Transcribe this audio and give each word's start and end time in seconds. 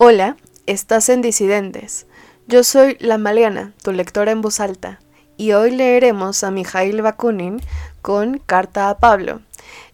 Hola, 0.00 0.36
estás 0.66 1.08
en 1.08 1.22
Disidentes. 1.22 2.06
Yo 2.46 2.62
soy 2.62 2.96
La 3.00 3.18
Maleana, 3.18 3.72
tu 3.82 3.90
lectora 3.90 4.30
en 4.30 4.42
voz 4.42 4.60
alta, 4.60 5.00
y 5.36 5.54
hoy 5.54 5.72
leeremos 5.72 6.44
a 6.44 6.52
Mijail 6.52 7.02
Bakunin 7.02 7.60
con 8.00 8.38
Carta 8.38 8.90
a 8.90 8.98
Pablo, 8.98 9.40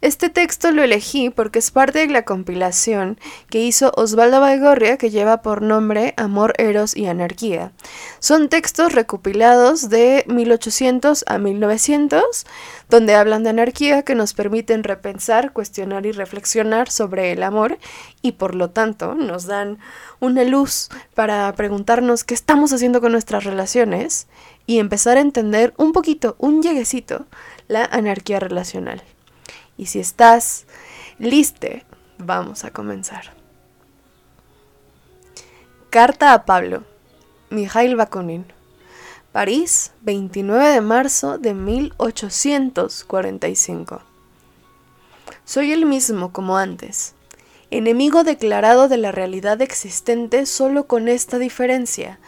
este 0.00 0.29
texto 0.29 0.71
lo 0.71 0.82
elegí 0.82 1.30
porque 1.30 1.58
es 1.58 1.71
parte 1.71 2.00
de 2.00 2.12
la 2.12 2.24
compilación 2.24 3.18
que 3.48 3.61
hizo 3.61 3.93
Osvaldo 3.96 4.41
Baigorria 4.41 4.98
que 4.98 5.11
lleva 5.11 5.43
por 5.43 5.62
nombre 5.62 6.14
Amor, 6.16 6.52
Eros 6.59 6.96
y 6.96 7.06
Anarquía. 7.06 7.73
Son 8.18 8.48
textos 8.48 8.92
recopilados 8.92 9.88
de 9.88 10.24
1800 10.29 11.24
a 11.27 11.38
1900 11.38 12.46
donde 12.91 13.14
hablan 13.14 13.45
de 13.45 13.50
anarquía 13.50 14.02
que 14.02 14.14
nos 14.14 14.34
permiten 14.34 14.84
repensar, 14.84 15.52
cuestionar 15.52 16.06
y 16.06 16.12
reflexionar 16.12 16.91
sobre 16.91 17.32
el 17.32 17.43
amor 17.43 17.79
y 18.22 18.32
por 18.32 18.54
lo 18.54 18.70
tanto 18.70 19.14
nos 19.14 19.46
dan 19.46 19.78
una 20.20 20.45
luz 20.45 20.91
para 21.14 21.52
preguntarnos 21.55 22.25
qué 22.25 22.34
estamos 22.34 22.72
haciendo 22.72 23.00
con 23.00 23.12
nuestras 23.12 23.45
relaciones 23.45 24.28
y 24.66 24.78
empezar 24.78 25.16
a 25.16 25.20
entender 25.20 25.75
un 25.77 25.92
poquito, 25.92 26.36
un 26.38 26.62
lleguecito, 26.62 27.27
la 27.69 27.84
anarquía 27.84 28.41
relacional. 28.41 29.02
Y 29.77 29.87
si 29.87 29.98
estás 30.01 30.66
liste, 31.19 31.84
vamos 32.19 32.64
a 32.64 32.70
comenzar. 32.70 33.33
Carta 35.91 36.33
a 36.33 36.45
Pablo. 36.45 36.84
Mijail 37.50 37.97
Bakunin. 37.97 38.47
París, 39.33 39.91
29 40.02 40.69
de 40.69 40.80
marzo 40.80 41.38
de 41.38 41.55
1845. 41.55 44.00
Soy 45.45 45.73
el 45.73 45.86
mismo 45.86 46.33
como 46.33 46.56
antes, 46.56 47.14
enemigo 47.70 48.22
declarado 48.22 48.88
de 48.88 48.97
la 48.97 49.11
realidad 49.11 49.61
existente 49.61 50.47
solo 50.47 50.86
con 50.86 51.09
esta 51.09 51.38
diferencia. 51.38 52.20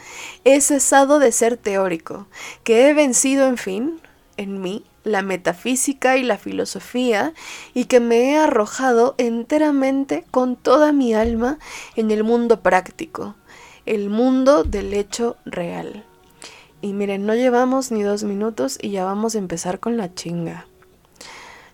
He 0.43 0.59
cesado 0.59 1.19
de 1.19 1.31
ser 1.31 1.55
teórico, 1.55 2.27
que 2.63 2.89
he 2.89 2.93
vencido, 2.93 3.47
en 3.47 3.57
fin, 3.57 4.01
en 4.35 4.61
mí, 4.61 4.83
la 5.07 5.21
metafísica 5.21 6.17
y 6.17 6.23
la 6.23 6.37
filosofía 6.37 7.33
y 7.73 7.85
que 7.85 7.99
me 7.99 8.31
he 8.31 8.37
arrojado 8.37 9.15
enteramente 9.17 10.25
con 10.31 10.55
toda 10.55 10.91
mi 10.91 11.13
alma 11.13 11.59
en 11.95 12.11
el 12.11 12.23
mundo 12.23 12.61
práctico, 12.61 13.35
el 13.85 14.09
mundo 14.09 14.63
del 14.63 14.93
hecho 14.93 15.37
real. 15.45 16.03
Y 16.81 16.93
miren, 16.93 17.25
no 17.25 17.33
llevamos 17.33 17.91
ni 17.91 18.03
dos 18.03 18.23
minutos 18.23 18.77
y 18.81 18.91
ya 18.91 19.03
vamos 19.03 19.35
a 19.35 19.39
empezar 19.39 19.79
con 19.79 19.97
la 19.97 20.13
chinga. 20.13 20.67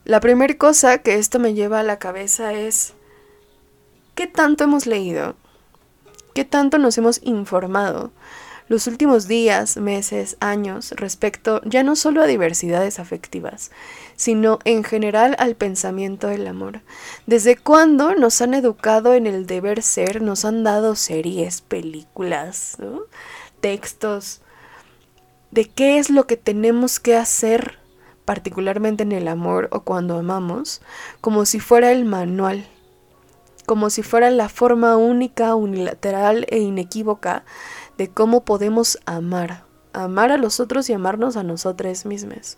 La 0.06 0.20
primera 0.20 0.58
cosa 0.58 0.98
que 1.00 1.16
esto 1.16 1.40
me 1.40 1.54
lleva 1.54 1.80
a 1.80 1.84
la 1.84 2.00
cabeza 2.00 2.54
es, 2.54 2.94
¿qué 4.16 4.28
tanto 4.28 4.64
hemos 4.64 4.86
leído? 4.86 5.36
¿Qué 6.34 6.46
tanto 6.46 6.78
nos 6.78 6.98
hemos 6.98 7.22
informado? 7.24 8.12
Los 8.68 8.88
últimos 8.88 9.28
días, 9.28 9.78
meses, 9.78 10.38
años 10.40 10.92
respecto 10.92 11.62
ya 11.66 11.84
no 11.84 11.96
solo 11.96 12.22
a 12.22 12.28
diversidades 12.28 13.00
afectivas, 13.00 13.72
sino 14.16 14.60
en 14.64 14.84
general 14.84 15.36
al 15.40 15.56
pensamiento 15.56 16.28
del 16.28 16.48
amor. 16.48 16.82
¿Desde 17.26 17.58
cuándo 17.58 18.16
nos 18.16 18.42
han 18.42 18.54
educado 18.54 19.14
en 19.14 19.28
el 19.28 19.46
deber 19.46 19.82
ser? 19.82 20.22
Nos 20.22 20.46
han 20.46 20.64
dado 20.64 20.96
series, 20.96 21.62
películas, 21.62 22.78
textos 23.60 24.42
de 25.52 25.70
qué 25.70 26.00
es 26.00 26.10
lo 26.10 26.26
que 26.26 26.36
tenemos 26.36 27.00
que 27.00 27.16
hacer 27.16 27.78
particularmente 28.26 29.04
en 29.04 29.12
el 29.12 29.28
amor 29.28 29.70
o 29.72 29.82
cuando 29.82 30.18
amamos, 30.18 30.82
como 31.22 31.46
si 31.46 31.60
fuera 31.60 31.92
el 31.92 32.06
manual, 32.06 32.66
como 33.66 33.90
si 33.90 34.02
fuera 34.04 34.30
la 34.32 34.50
forma 34.50 34.98
única, 34.98 35.56
unilateral 35.56 36.46
e 36.50 36.60
inequívoca 36.60 37.44
de 37.98 38.10
cómo 38.10 38.44
podemos 38.44 39.00
amar, 39.06 39.64
amar 39.94 40.32
a 40.32 40.38
los 40.38 40.60
otros 40.60 40.90
y 40.90 40.94
amarnos 40.94 41.38
a 41.38 41.44
nosotros 41.44 42.06
mismos. 42.06 42.58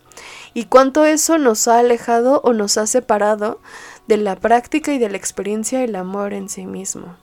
Y 0.54 0.66
cuánto 0.66 1.06
eso 1.06 1.38
nos 1.38 1.68
ha 1.68 1.80
alejado 1.80 2.42
o 2.44 2.54
nos 2.54 2.78
ha 2.78 2.88
separado 2.88 3.60
de 4.08 4.18
la 4.18 4.36
práctica 4.36 4.94
y 4.94 4.98
de 4.98 5.10
la 5.10 5.18
experiencia 5.18 5.80
del 5.80 5.96
amor 5.96 6.34
en 6.34 6.50
sí 6.50 6.66
mismo. 6.66 7.16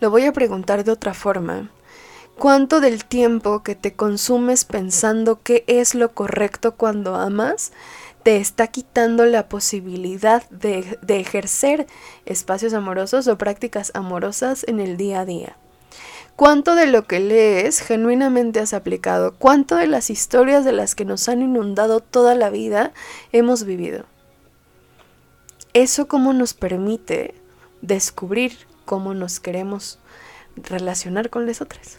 Lo 0.00 0.10
voy 0.10 0.24
a 0.24 0.32
preguntar 0.32 0.84
de 0.84 0.92
otra 0.92 1.14
forma. 1.14 1.70
¿Cuánto 2.38 2.80
del 2.80 3.04
tiempo 3.04 3.62
que 3.62 3.74
te 3.74 3.94
consumes 3.94 4.64
pensando 4.64 5.40
qué 5.42 5.64
es 5.66 5.94
lo 5.94 6.12
correcto 6.12 6.74
cuando 6.76 7.14
amas 7.14 7.72
te 8.22 8.36
está 8.38 8.68
quitando 8.68 9.26
la 9.26 9.48
posibilidad 9.48 10.48
de, 10.50 10.98
de, 11.02 11.20
ejercer 11.20 11.86
espacios 12.24 12.72
amorosos 12.72 13.28
o 13.28 13.36
prácticas 13.36 13.92
amorosas 13.94 14.64
en 14.66 14.80
el 14.80 14.96
día 14.96 15.20
a 15.20 15.24
día? 15.24 15.56
¿Cuánto 16.36 16.74
de 16.74 16.86
lo 16.86 17.06
que 17.06 17.20
lees 17.20 17.80
genuinamente 17.80 18.60
has 18.60 18.72
aplicado? 18.72 19.34
¿Cuánto 19.38 19.76
de 19.76 19.86
las 19.86 20.10
historias 20.10 20.64
de 20.64 20.72
las 20.72 20.94
que 20.94 21.04
nos 21.04 21.28
han 21.28 21.42
inundado 21.42 22.00
toda 22.00 22.34
la 22.34 22.50
vida 22.50 22.92
hemos 23.32 23.64
vivido? 23.64 24.06
Eso 25.74 26.08
cómo 26.08 26.32
nos 26.32 26.54
permite 26.54 27.34
descubrir 27.80 28.66
cómo 28.84 29.14
nos 29.14 29.40
queremos 29.40 29.98
relacionar 30.56 31.30
con 31.30 31.46
los 31.46 31.60
otros. 31.60 31.98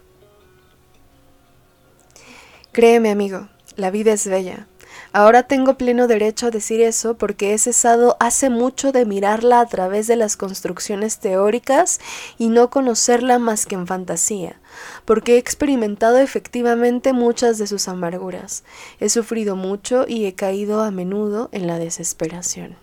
Créeme 2.72 3.12
amigo, 3.12 3.50
la 3.76 3.92
vida 3.92 4.14
es 4.14 4.28
bella. 4.28 4.68
Ahora 5.16 5.44
tengo 5.44 5.78
pleno 5.78 6.08
derecho 6.08 6.48
a 6.48 6.50
decir 6.50 6.82
eso 6.82 7.16
porque 7.20 7.54
he 7.54 7.58
cesado 7.60 8.18
hace 8.20 8.50
mucho 8.50 8.92
de 8.92 9.06
mirarla 9.06 9.60
a 9.60 9.68
través 9.68 10.08
de 10.08 10.16
las 10.16 10.38
construcciones 10.38 11.20
teóricas 11.20 12.00
y 12.40 12.50
no 12.50 12.72
conocerla 12.72 13.38
más 13.38 13.68
que 13.68 13.76
en 13.76 13.86
fantasía, 13.86 14.60
porque 15.06 15.36
he 15.36 15.38
experimentado 15.38 16.18
efectivamente 16.18 17.14
muchas 17.14 17.60
de 17.60 17.68
sus 17.68 17.88
amarguras, 17.88 18.64
he 19.00 19.08
sufrido 19.08 19.56
mucho 19.56 20.06
y 20.08 20.26
he 20.26 20.34
caído 20.34 20.82
a 20.82 20.90
menudo 20.90 21.48
en 21.52 21.68
la 21.68 21.78
desesperación. 21.78 22.76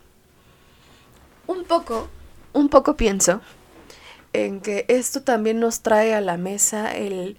Un 1.49 1.65
poco, 1.65 2.09
un 2.53 2.69
poco 2.69 2.97
pienso 2.97 3.41
en 4.33 4.61
que 4.61 4.85
esto 4.87 5.23
también 5.23 5.59
nos 5.59 5.81
trae 5.81 6.15
a 6.15 6.21
la 6.21 6.37
mesa 6.37 6.95
el 6.95 7.39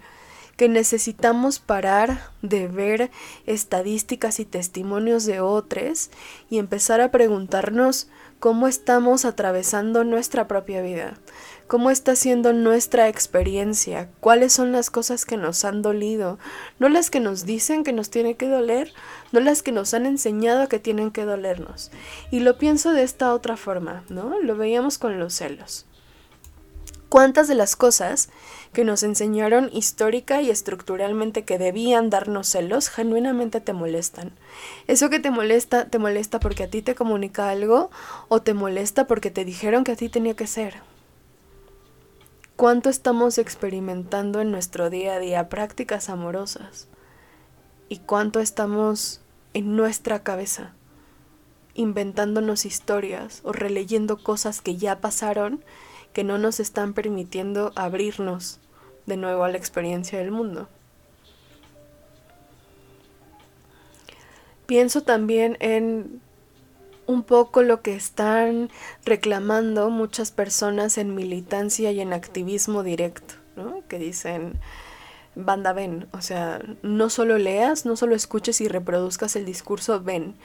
que 0.61 0.69
necesitamos 0.69 1.57
parar 1.57 2.29
de 2.43 2.67
ver 2.67 3.09
estadísticas 3.47 4.39
y 4.39 4.45
testimonios 4.45 5.25
de 5.25 5.39
otros 5.39 6.11
y 6.51 6.59
empezar 6.59 7.01
a 7.01 7.09
preguntarnos 7.09 8.09
cómo 8.39 8.67
estamos 8.67 9.25
atravesando 9.25 10.03
nuestra 10.03 10.47
propia 10.47 10.83
vida, 10.83 11.15
cómo 11.65 11.89
está 11.89 12.15
siendo 12.15 12.53
nuestra 12.53 13.07
experiencia, 13.07 14.11
cuáles 14.19 14.53
son 14.53 14.71
las 14.71 14.91
cosas 14.91 15.25
que 15.25 15.35
nos 15.35 15.65
han 15.65 15.81
dolido, 15.81 16.37
no 16.77 16.89
las 16.89 17.09
que 17.09 17.21
nos 17.21 17.47
dicen 17.47 17.83
que 17.83 17.91
nos 17.91 18.11
tiene 18.11 18.35
que 18.35 18.47
doler, 18.47 18.93
no 19.31 19.39
las 19.39 19.63
que 19.63 19.71
nos 19.71 19.95
han 19.95 20.05
enseñado 20.05 20.69
que 20.69 20.77
tienen 20.77 21.09
que 21.09 21.25
dolernos. 21.25 21.89
Y 22.29 22.41
lo 22.41 22.59
pienso 22.59 22.93
de 22.93 23.01
esta 23.01 23.33
otra 23.33 23.57
forma, 23.57 24.03
¿no? 24.09 24.39
Lo 24.43 24.55
veíamos 24.55 24.99
con 24.99 25.17
los 25.17 25.33
celos. 25.33 25.87
¿Cuántas 27.11 27.49
de 27.49 27.55
las 27.55 27.75
cosas 27.75 28.29
que 28.71 28.85
nos 28.85 29.03
enseñaron 29.03 29.69
histórica 29.73 30.41
y 30.41 30.49
estructuralmente 30.49 31.43
que 31.43 31.57
debían 31.57 32.09
darnos 32.09 32.47
celos 32.47 32.87
genuinamente 32.87 33.59
te 33.59 33.73
molestan? 33.73 34.31
¿Eso 34.87 35.09
que 35.09 35.19
te 35.19 35.29
molesta, 35.29 35.89
te 35.89 35.99
molesta 35.99 36.39
porque 36.39 36.63
a 36.63 36.69
ti 36.69 36.81
te 36.81 36.95
comunica 36.95 37.49
algo 37.49 37.91
o 38.29 38.41
te 38.41 38.53
molesta 38.53 39.07
porque 39.07 39.29
te 39.29 39.43
dijeron 39.43 39.83
que 39.83 39.91
a 39.91 39.95
ti 39.97 40.07
tenía 40.07 40.37
que 40.37 40.47
ser? 40.47 40.75
¿Cuánto 42.55 42.89
estamos 42.89 43.39
experimentando 43.39 44.39
en 44.39 44.49
nuestro 44.49 44.89
día 44.89 45.15
a 45.15 45.19
día 45.19 45.49
prácticas 45.49 46.07
amorosas? 46.07 46.87
¿Y 47.89 47.97
cuánto 47.97 48.39
estamos 48.39 49.19
en 49.53 49.75
nuestra 49.75 50.23
cabeza? 50.23 50.75
inventándonos 51.73 52.65
historias 52.65 53.39
o 53.43 53.53
releyendo 53.53 54.21
cosas 54.21 54.59
que 54.61 54.75
ya 54.75 54.99
pasaron 54.99 55.63
que 56.13 56.23
no 56.23 56.37
nos 56.37 56.59
están 56.59 56.93
permitiendo 56.93 57.71
abrirnos 57.75 58.59
de 59.05 59.17
nuevo 59.17 59.43
a 59.43 59.49
la 59.49 59.57
experiencia 59.57 60.19
del 60.19 60.31
mundo. 60.31 60.67
Pienso 64.65 65.03
también 65.03 65.57
en 65.59 66.21
un 67.07 67.23
poco 67.23 67.61
lo 67.61 67.81
que 67.81 67.93
están 67.93 68.69
reclamando 69.03 69.89
muchas 69.89 70.31
personas 70.31 70.97
en 70.97 71.13
militancia 71.13 71.91
y 71.91 71.99
en 71.99 72.13
activismo 72.13 72.83
directo, 72.83 73.33
¿no? 73.55 73.83
que 73.87 73.99
dicen, 73.99 74.59
banda 75.35 75.73
ven, 75.73 76.07
o 76.13 76.21
sea, 76.21 76.61
no 76.83 77.09
solo 77.09 77.37
leas, 77.37 77.85
no 77.85 77.95
solo 77.95 78.15
escuches 78.15 78.61
y 78.61 78.67
reproduzcas 78.67 79.35
el 79.35 79.45
discurso, 79.45 80.01
ven, 80.01 80.35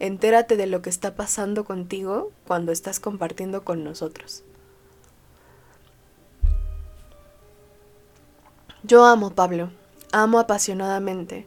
entérate 0.00 0.56
de 0.56 0.66
lo 0.66 0.82
que 0.82 0.90
está 0.90 1.14
pasando 1.14 1.64
contigo 1.64 2.32
cuando 2.46 2.72
estás 2.72 2.98
compartiendo 2.98 3.64
con 3.64 3.84
nosotros. 3.84 4.42
Yo 8.86 9.04
amo, 9.04 9.30
Pablo, 9.30 9.70
amo 10.12 10.38
apasionadamente. 10.38 11.44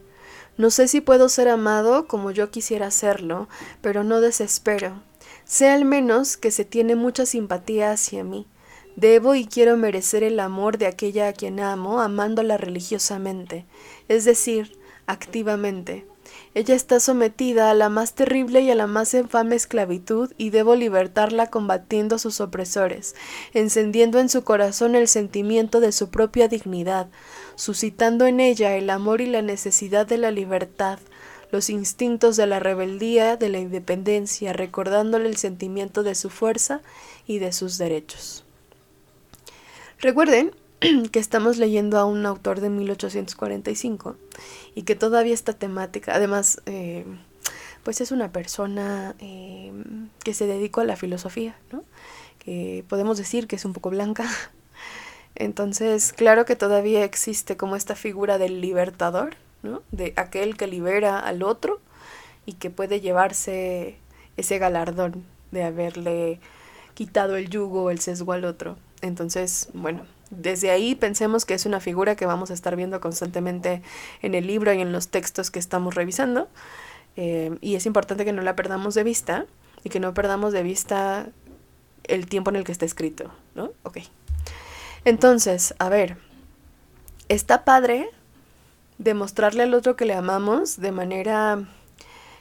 No 0.58 0.68
sé 0.68 0.88
si 0.88 1.00
puedo 1.00 1.30
ser 1.30 1.48
amado 1.48 2.06
como 2.06 2.32
yo 2.32 2.50
quisiera 2.50 2.90
serlo, 2.90 3.48
pero 3.80 4.04
no 4.04 4.20
desespero. 4.20 5.02
Sé 5.44 5.70
al 5.70 5.86
menos 5.86 6.36
que 6.36 6.50
se 6.50 6.66
tiene 6.66 6.96
mucha 6.96 7.24
simpatía 7.24 7.92
hacia 7.92 8.24
mí. 8.24 8.46
Debo 8.94 9.34
y 9.34 9.46
quiero 9.46 9.78
merecer 9.78 10.22
el 10.22 10.38
amor 10.38 10.76
de 10.76 10.86
aquella 10.86 11.28
a 11.28 11.32
quien 11.32 11.60
amo, 11.60 12.02
amándola 12.02 12.58
religiosamente, 12.58 13.64
es 14.08 14.26
decir, 14.26 14.78
activamente. 15.06 16.09
Ella 16.52 16.74
está 16.74 16.98
sometida 16.98 17.70
a 17.70 17.74
la 17.74 17.88
más 17.88 18.14
terrible 18.14 18.60
y 18.60 18.70
a 18.72 18.74
la 18.74 18.88
más 18.88 19.14
infame 19.14 19.54
esclavitud 19.54 20.32
y 20.36 20.50
debo 20.50 20.74
libertarla 20.74 21.46
combatiendo 21.46 22.16
a 22.16 22.18
sus 22.18 22.40
opresores, 22.40 23.14
encendiendo 23.54 24.18
en 24.18 24.28
su 24.28 24.42
corazón 24.42 24.96
el 24.96 25.06
sentimiento 25.06 25.78
de 25.78 25.92
su 25.92 26.10
propia 26.10 26.48
dignidad, 26.48 27.08
suscitando 27.54 28.26
en 28.26 28.40
ella 28.40 28.76
el 28.76 28.90
amor 28.90 29.20
y 29.20 29.26
la 29.26 29.42
necesidad 29.42 30.08
de 30.08 30.18
la 30.18 30.32
libertad, 30.32 30.98
los 31.52 31.70
instintos 31.70 32.36
de 32.36 32.46
la 32.46 32.58
rebeldía, 32.58 33.36
de 33.36 33.48
la 33.48 33.58
independencia, 33.58 34.52
recordándole 34.52 35.28
el 35.28 35.36
sentimiento 35.36 36.02
de 36.02 36.16
su 36.16 36.30
fuerza 36.30 36.80
y 37.28 37.38
de 37.38 37.52
sus 37.52 37.78
derechos. 37.78 38.44
Recuerden 40.00 40.52
que 41.12 41.18
estamos 41.18 41.58
leyendo 41.58 41.98
a 41.98 42.04
un 42.04 42.24
autor 42.26 42.60
de 42.60 42.70
1845 42.70 44.16
y 44.74 44.82
que 44.82 44.94
todavía 44.94 45.34
esta 45.34 45.52
temática, 45.52 46.14
además, 46.14 46.62
eh, 46.66 47.04
pues 47.82 48.00
es 48.00 48.10
una 48.10 48.32
persona 48.32 49.14
eh, 49.18 49.72
que 50.24 50.34
se 50.34 50.46
dedicó 50.46 50.80
a 50.80 50.84
la 50.84 50.96
filosofía, 50.96 51.56
¿no? 51.72 51.84
que 52.38 52.84
podemos 52.88 53.18
decir 53.18 53.46
que 53.46 53.56
es 53.56 53.64
un 53.64 53.72
poco 53.72 53.90
blanca. 53.90 54.26
Entonces, 55.34 56.12
claro 56.12 56.44
que 56.44 56.56
todavía 56.56 57.04
existe 57.04 57.56
como 57.56 57.76
esta 57.76 57.94
figura 57.94 58.38
del 58.38 58.60
libertador, 58.60 59.36
¿no? 59.62 59.82
de 59.92 60.14
aquel 60.16 60.56
que 60.56 60.66
libera 60.66 61.18
al 61.18 61.42
otro 61.42 61.80
y 62.46 62.54
que 62.54 62.70
puede 62.70 63.00
llevarse 63.00 63.98
ese 64.36 64.58
galardón 64.58 65.24
de 65.50 65.64
haberle 65.64 66.40
quitado 66.94 67.36
el 67.36 67.48
yugo, 67.48 67.90
el 67.90 68.00
sesgo 68.00 68.32
al 68.32 68.44
otro. 68.44 68.76
Entonces, 69.02 69.68
bueno, 69.72 70.02
desde 70.30 70.70
ahí 70.70 70.94
pensemos 70.94 71.44
que 71.44 71.54
es 71.54 71.66
una 71.66 71.80
figura 71.80 72.16
que 72.16 72.26
vamos 72.26 72.50
a 72.50 72.54
estar 72.54 72.76
viendo 72.76 73.00
constantemente 73.00 73.82
en 74.22 74.34
el 74.34 74.46
libro 74.46 74.72
y 74.72 74.80
en 74.80 74.92
los 74.92 75.08
textos 75.08 75.50
que 75.50 75.58
estamos 75.58 75.94
revisando. 75.94 76.48
Eh, 77.16 77.56
y 77.60 77.74
es 77.74 77.86
importante 77.86 78.24
que 78.24 78.32
no 78.32 78.42
la 78.42 78.56
perdamos 78.56 78.94
de 78.94 79.02
vista 79.02 79.46
y 79.82 79.90
que 79.90 80.00
no 80.00 80.14
perdamos 80.14 80.52
de 80.52 80.62
vista 80.62 81.28
el 82.04 82.26
tiempo 82.26 82.50
en 82.50 82.56
el 82.56 82.64
que 82.64 82.72
está 82.72 82.84
escrito, 82.84 83.30
¿no? 83.54 83.72
Ok. 83.82 83.98
Entonces, 85.04 85.74
a 85.78 85.88
ver, 85.88 86.16
está 87.28 87.64
padre 87.64 88.10
demostrarle 88.98 89.62
al 89.62 89.74
otro 89.74 89.96
que 89.96 90.04
le 90.04 90.14
amamos 90.14 90.78
de 90.78 90.92
manera 90.92 91.64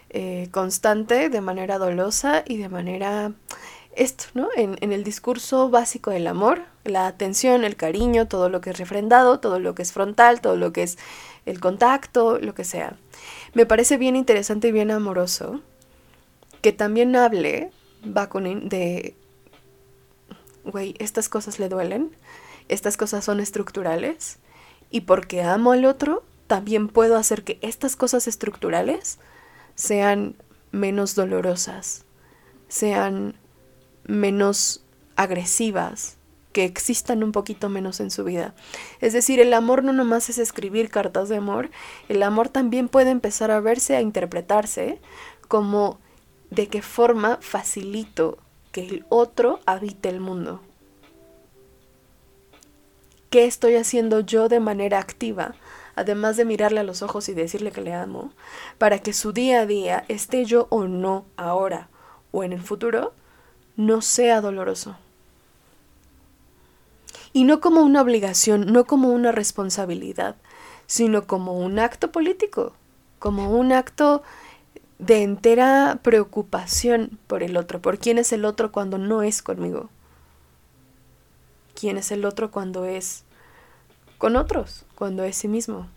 eh, 0.10 0.50
constante, 0.52 1.30
de 1.30 1.42
manera 1.42 1.78
dolosa 1.78 2.44
y 2.46 2.58
de 2.58 2.68
manera 2.68 3.32
esto, 4.00 4.26
¿no? 4.34 4.48
En, 4.56 4.78
el 4.94 5.04
discurso 5.04 5.70
básico 5.70 6.10
del 6.10 6.28
amor, 6.28 6.64
la 6.86 7.06
atención, 7.06 7.66
el 7.66 7.76
cariño, 7.76 8.28
todo 8.28 8.48
lo 8.50 8.62
que 8.62 8.70
es 8.70 8.78
refrendado, 8.78 9.40
todo 9.40 9.60
lo 9.60 9.76
que 9.76 9.82
es 9.82 9.92
frontal, 9.92 10.40
todo 10.40 10.56
lo 10.56 10.72
que 10.72 10.84
es 10.84 10.98
el 11.46 11.60
contacto, 11.60 12.40
lo 12.40 12.56
que 12.56 12.64
sea. 12.64 12.96
Me 13.54 13.66
parece 13.66 13.98
bien 13.98 14.16
interesante 14.16 14.70
y 14.70 14.72
bien 14.72 14.90
amoroso 14.90 15.62
que 16.62 16.72
también 16.72 17.16
hable 17.16 17.72
Bakunin 18.04 18.70
de, 18.70 19.16
güey, 20.64 20.96
estas 21.00 21.28
cosas 21.28 21.60
le 21.60 21.68
duelen, 21.68 22.16
estas 22.70 22.96
cosas 22.96 23.26
son 23.26 23.42
estructurales, 23.42 24.40
y 24.90 25.02
porque 25.02 25.42
amo 25.42 25.74
al 25.74 25.86
otro, 25.86 26.24
también 26.48 26.88
puedo 26.88 27.18
hacer 27.18 27.44
que 27.44 27.60
estas 27.62 27.96
cosas 27.96 28.28
estructurales 28.28 29.20
sean 29.76 30.36
menos 30.72 31.16
dolorosas, 31.16 32.06
sean 32.70 33.36
menos 34.10 34.84
agresivas, 35.16 36.18
que 36.52 36.66
existan 36.66 37.24
un 37.24 37.32
poquito 37.32 37.70
menos 37.70 38.00
en 38.00 38.10
su 38.10 38.24
vida. 38.24 38.56
Es 39.02 39.14
decir, 39.14 39.40
el 39.40 39.54
amor 39.54 39.84
no 39.84 39.94
nomás 39.94 40.30
es 40.30 40.40
escribir 40.40 40.90
cartas 40.90 41.30
de 41.30 41.38
amor, 41.38 41.70
el 42.10 42.24
amor 42.24 42.50
también 42.50 42.90
puede 42.90 43.12
empezar 43.12 43.52
a 43.52 43.60
verse, 43.60 43.96
a 43.96 44.02
interpretarse 44.02 45.00
como 45.48 46.00
de 46.50 46.68
qué 46.68 46.82
forma 46.82 47.38
facilito 47.42 48.40
que 48.72 48.88
el 48.88 49.06
otro 49.10 49.60
habite 49.66 50.10
el 50.10 50.20
mundo. 50.20 50.62
¿Qué 53.30 53.46
estoy 53.46 53.76
haciendo 53.76 54.22
yo 54.22 54.50
de 54.50 54.60
manera 54.60 54.98
activa, 54.98 55.54
además 55.96 56.36
de 56.36 56.46
mirarle 56.46 56.80
a 56.80 56.84
los 56.84 57.04
ojos 57.04 57.30
y 57.30 57.36
decirle 57.36 57.72
que 57.72 57.82
le 57.82 57.94
amo, 57.94 58.34
para 58.80 59.00
que 59.00 59.14
su 59.14 59.34
día 59.34 59.62
a 59.62 59.66
día, 59.68 60.04
esté 60.08 60.46
yo 60.46 60.66
o 60.72 60.86
no 60.86 61.26
ahora 61.38 61.90
o 62.32 62.44
en 62.44 62.54
el 62.54 62.62
futuro, 62.62 63.14
no 63.80 64.02
sea 64.02 64.42
doloroso. 64.42 64.98
Y 67.32 67.46
no 67.46 67.62
como 67.62 67.82
una 67.82 68.02
obligación, 68.02 68.74
no 68.74 68.84
como 68.84 69.08
una 69.08 69.32
responsabilidad, 69.32 70.36
sino 70.86 71.26
como 71.28 71.58
un 71.58 71.80
acto 71.80 72.12
político, 72.12 72.74
como 73.20 73.58
un 73.58 73.72
acto 73.72 74.22
de 74.98 75.24
entera 75.24 76.00
preocupación 76.04 77.18
por 77.28 77.42
el 77.42 77.56
otro, 77.56 77.82
por 77.82 78.00
quién 78.00 78.18
es 78.18 78.34
el 78.34 78.44
otro 78.44 78.74
cuando 78.74 78.98
no 78.98 79.24
es 79.24 79.42
conmigo, 79.42 79.90
quién 81.74 81.98
es 81.98 82.12
el 82.12 82.26
otro 82.26 82.52
cuando 82.52 82.84
es 82.84 83.24
con 84.18 84.36
otros, 84.36 84.84
cuando 84.96 85.24
es 85.24 85.38
sí 85.38 85.48
mismo. 85.48 85.88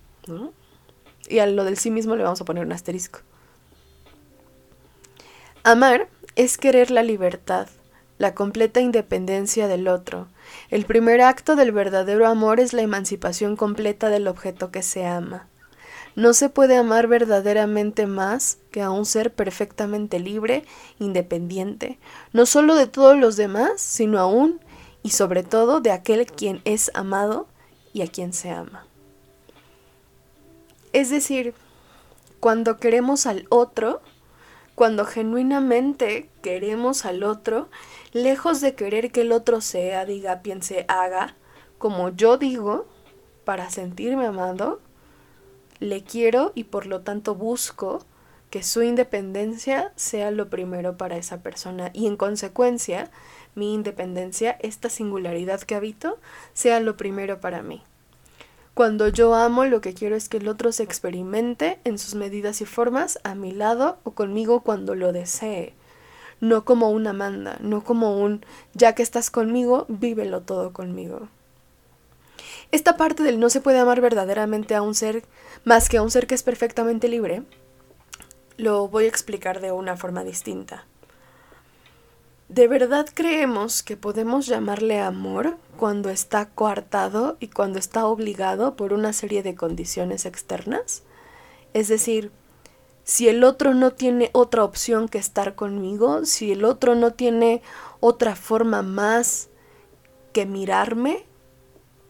Y 1.28 1.40
a 1.40 1.46
lo 1.48 1.64
del 1.64 1.76
sí 1.76 1.90
mismo 1.90 2.14
le 2.14 2.22
vamos 2.22 2.40
a 2.40 2.44
poner 2.44 2.64
un 2.64 2.72
asterisco. 2.72 3.18
Amar 5.64 6.08
es 6.36 6.58
querer 6.58 6.90
la 6.90 7.02
libertad, 7.02 7.68
la 8.18 8.34
completa 8.34 8.80
independencia 8.80 9.68
del 9.68 9.88
otro. 9.88 10.28
El 10.70 10.84
primer 10.84 11.20
acto 11.20 11.56
del 11.56 11.72
verdadero 11.72 12.26
amor 12.26 12.60
es 12.60 12.72
la 12.72 12.82
emancipación 12.82 13.56
completa 13.56 14.08
del 14.08 14.28
objeto 14.28 14.70
que 14.70 14.82
se 14.82 15.06
ama. 15.06 15.48
No 16.14 16.34
se 16.34 16.48
puede 16.50 16.76
amar 16.76 17.06
verdaderamente 17.06 18.06
más 18.06 18.58
que 18.70 18.82
a 18.82 18.90
un 18.90 19.06
ser 19.06 19.32
perfectamente 19.32 20.18
libre, 20.18 20.64
independiente, 20.98 21.98
no 22.32 22.44
solo 22.44 22.74
de 22.74 22.86
todos 22.86 23.16
los 23.16 23.36
demás, 23.36 23.80
sino 23.80 24.18
aún 24.18 24.60
y 25.02 25.10
sobre 25.10 25.42
todo 25.42 25.80
de 25.80 25.90
aquel 25.90 26.26
quien 26.26 26.60
es 26.64 26.90
amado 26.94 27.48
y 27.94 28.02
a 28.02 28.06
quien 28.06 28.32
se 28.32 28.50
ama. 28.50 28.86
Es 30.92 31.08
decir, 31.08 31.54
cuando 32.40 32.76
queremos 32.76 33.26
al 33.26 33.46
otro, 33.48 34.02
cuando 34.74 35.04
genuinamente 35.04 36.28
queremos 36.42 37.04
al 37.04 37.22
otro, 37.22 37.68
lejos 38.12 38.60
de 38.60 38.74
querer 38.74 39.10
que 39.12 39.22
el 39.22 39.32
otro 39.32 39.60
sea, 39.60 40.04
diga, 40.04 40.40
piense, 40.42 40.84
haga, 40.88 41.36
como 41.78 42.08
yo 42.10 42.38
digo, 42.38 42.86
para 43.44 43.70
sentirme 43.70 44.26
amado, 44.26 44.80
le 45.78 46.02
quiero 46.04 46.52
y 46.54 46.64
por 46.64 46.86
lo 46.86 47.00
tanto 47.00 47.34
busco 47.34 48.04
que 48.50 48.62
su 48.62 48.82
independencia 48.82 49.92
sea 49.96 50.30
lo 50.30 50.48
primero 50.48 50.96
para 50.96 51.16
esa 51.16 51.42
persona 51.42 51.90
y 51.92 52.06
en 52.06 52.16
consecuencia 52.16 53.10
mi 53.54 53.74
independencia, 53.74 54.56
esta 54.60 54.88
singularidad 54.90 55.60
que 55.60 55.74
habito, 55.74 56.18
sea 56.52 56.80
lo 56.80 56.96
primero 56.96 57.40
para 57.40 57.62
mí. 57.62 57.82
Cuando 58.74 59.08
yo 59.08 59.34
amo, 59.34 59.66
lo 59.66 59.82
que 59.82 59.92
quiero 59.92 60.16
es 60.16 60.30
que 60.30 60.38
el 60.38 60.48
otro 60.48 60.72
se 60.72 60.82
experimente 60.82 61.78
en 61.84 61.98
sus 61.98 62.14
medidas 62.14 62.62
y 62.62 62.64
formas 62.64 63.18
a 63.22 63.34
mi 63.34 63.52
lado 63.52 63.98
o 64.04 64.12
conmigo 64.12 64.60
cuando 64.60 64.94
lo 64.94 65.12
desee. 65.12 65.74
No 66.40 66.64
como 66.64 66.90
una 66.90 67.12
manda, 67.12 67.58
no 67.60 67.84
como 67.84 68.18
un 68.18 68.44
ya 68.72 68.94
que 68.94 69.02
estás 69.02 69.30
conmigo, 69.30 69.84
vívelo 69.88 70.40
todo 70.40 70.72
conmigo. 70.72 71.28
Esta 72.70 72.96
parte 72.96 73.22
del 73.22 73.38
no 73.38 73.50
se 73.50 73.60
puede 73.60 73.78
amar 73.78 74.00
verdaderamente 74.00 74.74
a 74.74 74.80
un 74.80 74.94
ser 74.94 75.22
más 75.64 75.90
que 75.90 75.98
a 75.98 76.02
un 76.02 76.10
ser 76.10 76.26
que 76.26 76.34
es 76.34 76.42
perfectamente 76.42 77.08
libre, 77.08 77.42
lo 78.56 78.88
voy 78.88 79.04
a 79.04 79.08
explicar 79.08 79.60
de 79.60 79.72
una 79.72 79.98
forma 79.98 80.24
distinta. 80.24 80.86
¿De 82.54 82.68
verdad 82.68 83.06
creemos 83.14 83.82
que 83.82 83.96
podemos 83.96 84.44
llamarle 84.44 85.00
amor 85.00 85.56
cuando 85.78 86.10
está 86.10 86.50
coartado 86.50 87.38
y 87.40 87.48
cuando 87.48 87.78
está 87.78 88.04
obligado 88.04 88.76
por 88.76 88.92
una 88.92 89.14
serie 89.14 89.42
de 89.42 89.54
condiciones 89.54 90.26
externas? 90.26 91.02
Es 91.72 91.88
decir, 91.88 92.30
si 93.04 93.26
el 93.30 93.42
otro 93.42 93.72
no 93.72 93.92
tiene 93.92 94.28
otra 94.34 94.64
opción 94.64 95.08
que 95.08 95.16
estar 95.16 95.54
conmigo, 95.54 96.26
si 96.26 96.52
el 96.52 96.66
otro 96.66 96.94
no 96.94 97.14
tiene 97.14 97.62
otra 98.00 98.36
forma 98.36 98.82
más 98.82 99.48
que 100.34 100.44
mirarme, 100.44 101.24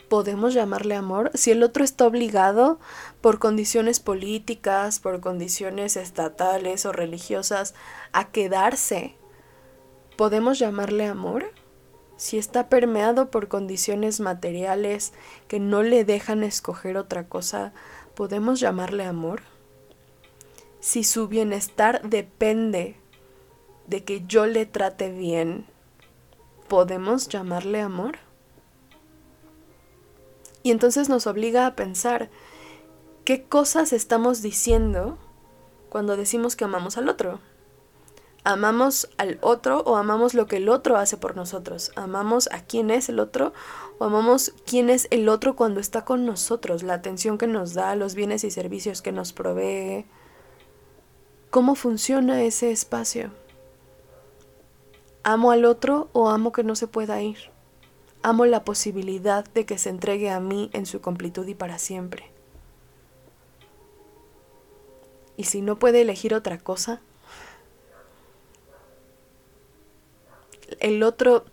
podemos 0.09 0.55
llamarle 0.55 0.97
amor. 0.97 1.31
Si 1.35 1.53
el 1.53 1.63
otro 1.63 1.85
está 1.85 2.05
obligado 2.05 2.81
por 3.21 3.39
condiciones 3.39 4.01
políticas, 4.01 4.99
por 4.99 5.21
condiciones 5.21 5.95
estatales 5.97 6.85
o 6.85 6.91
religiosas 6.91 7.75
a 8.11 8.33
quedarse 8.33 9.15
¿Podemos 10.16 10.59
llamarle 10.59 11.07
amor? 11.07 11.52
Si 12.16 12.38
está 12.38 12.69
permeado 12.69 13.31
por 13.31 13.49
condiciones 13.49 14.21
materiales 14.21 15.12
que 15.49 15.59
no 15.59 15.83
le 15.83 16.04
dejan 16.04 16.45
escoger 16.45 16.97
otra 16.97 17.26
cosa, 17.28 17.73
¿podemos 18.14 18.61
llamarle 18.61 19.04
amor? 19.04 19.42
Si 20.81 21.02
su 21.02 21.28
bienestar 21.28 22.02
depende 22.09 22.97
de 23.87 24.04
que 24.04 24.25
yo 24.26 24.47
le 24.47 24.66
trate 24.66 25.11
bien, 25.11 25.66
¿podemos 26.69 27.28
llamarle 27.28 27.81
amor? 27.81 28.19
Y 30.62 30.71
entonces 30.71 31.09
nos 31.09 31.26
obliga 31.26 31.66
a 31.66 31.75
pensar 31.75 32.31
qué 33.25 33.45
cosas 33.45 33.92
estamos 33.92 34.42
diciendo 34.42 35.19
cuando 35.88 36.16
decimos 36.16 36.54
que 36.57 36.64
amamos 36.64 36.97
al 36.99 37.09
otro. 37.09 37.40
¿Amamos 38.45 39.09
al 39.19 39.39
otro 39.41 39.83
o 39.83 39.97
amamos 39.97 40.35
lo 40.35 40.47
que 40.49 40.57
el 40.57 40.69
otro 40.69 40.97
hace 40.97 41.17
por 41.17 41.37
nosotros? 41.37 41.93
¿Amamos 41.95 42.49
a 42.51 42.61
quién 42.61 42.91
es 42.91 43.09
el 43.09 43.21
otro 43.21 43.53
o 43.99 44.05
amamos 44.05 44.53
quién 44.67 44.91
es 44.91 45.07
el 45.13 45.29
otro 45.29 45.55
cuando 45.55 45.79
está 45.79 46.05
con 46.05 46.27
nosotros? 46.27 46.83
La 46.83 46.95
atención 46.95 47.39
que 47.39 47.47
nos 47.47 47.73
da, 47.73 47.95
los 47.95 48.17
bienes 48.17 48.43
y 48.43 48.51
servicios 48.51 49.01
que 49.01 49.13
nos 49.13 49.33
provee. 49.33 50.07
¿Cómo 51.51 51.77
funciona 51.77 52.43
ese 52.43 52.73
espacio? 52.73 53.31
¿Amo 55.23 55.53
al 55.53 55.65
otro 55.65 56.09
o 56.13 56.29
amo 56.29 56.51
que 56.51 56.65
no 56.65 56.75
se 56.75 56.89
pueda 56.89 57.23
ir? 57.23 57.39
Amo 58.25 58.45
la 58.45 58.65
posibilidad 58.65 59.45
de 59.45 59.67
que 59.67 59.79
se 59.79 59.91
entregue 59.91 60.31
a 60.31 60.41
mí 60.41 60.69
en 60.73 60.87
su 60.87 61.01
completud 61.01 61.47
y 61.47 61.55
para 61.55 61.79
siempre. 61.79 62.33
¿Y 65.37 65.45
si 65.45 65.63
no 65.63 65.79
puede 65.79 66.01
elegir 66.01 66.35
otra 66.35 66.59
cosa? 66.59 67.01
El 70.81 71.02
otro, 71.02 71.45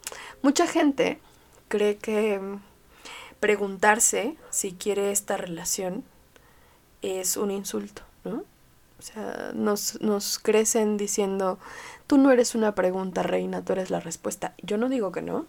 mucha 0.42 0.68
gente 0.68 1.20
cree 1.68 1.98
que 1.98 2.40
preguntarse 3.40 4.36
si 4.50 4.74
quiere 4.74 5.12
esta 5.12 5.38
relación 5.38 6.04
es 7.02 7.38
un 7.38 7.52
insulto, 7.52 8.02
¿no? 8.24 8.44
O 9.00 9.02
sea, 9.02 9.52
nos, 9.54 10.02
nos 10.02 10.40
crecen 10.40 10.98
diciendo, 10.98 11.58
tú 12.06 12.18
no 12.18 12.32
eres 12.32 12.54
una 12.54 12.76
pregunta, 12.76 13.24
reina, 13.24 13.64
tú 13.64 13.72
eres 13.72 13.90
la 13.90 14.02
respuesta. 14.02 14.54
Yo 14.62 14.78
no 14.78 14.90
digo 14.90 15.14
que 15.14 15.22
no, 15.22 15.46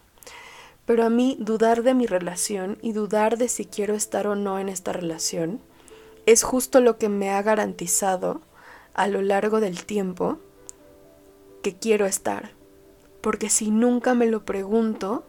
pero 0.86 1.04
a 1.04 1.10
mí 1.10 1.36
dudar 1.40 1.82
de 1.82 1.94
mi 1.94 2.06
relación 2.06 2.78
y 2.80 2.92
dudar 2.92 3.38
de 3.38 3.48
si 3.48 3.64
quiero 3.64 3.94
estar 3.94 4.28
o 4.28 4.36
no 4.36 4.60
en 4.60 4.68
esta 4.68 4.92
relación 4.92 5.60
es 6.26 6.42
justo 6.44 6.80
lo 6.80 6.96
que 6.96 7.08
me 7.08 7.30
ha 7.30 7.42
garantizado 7.42 8.40
a 8.94 9.08
lo 9.08 9.22
largo 9.22 9.60
del 9.60 9.84
tiempo 9.84 10.38
que 11.62 11.74
quiero 11.74 12.06
estar. 12.06 12.52
Porque 13.20 13.50
si 13.50 13.70
nunca 13.70 14.14
me 14.14 14.26
lo 14.26 14.44
pregunto, 14.44 15.24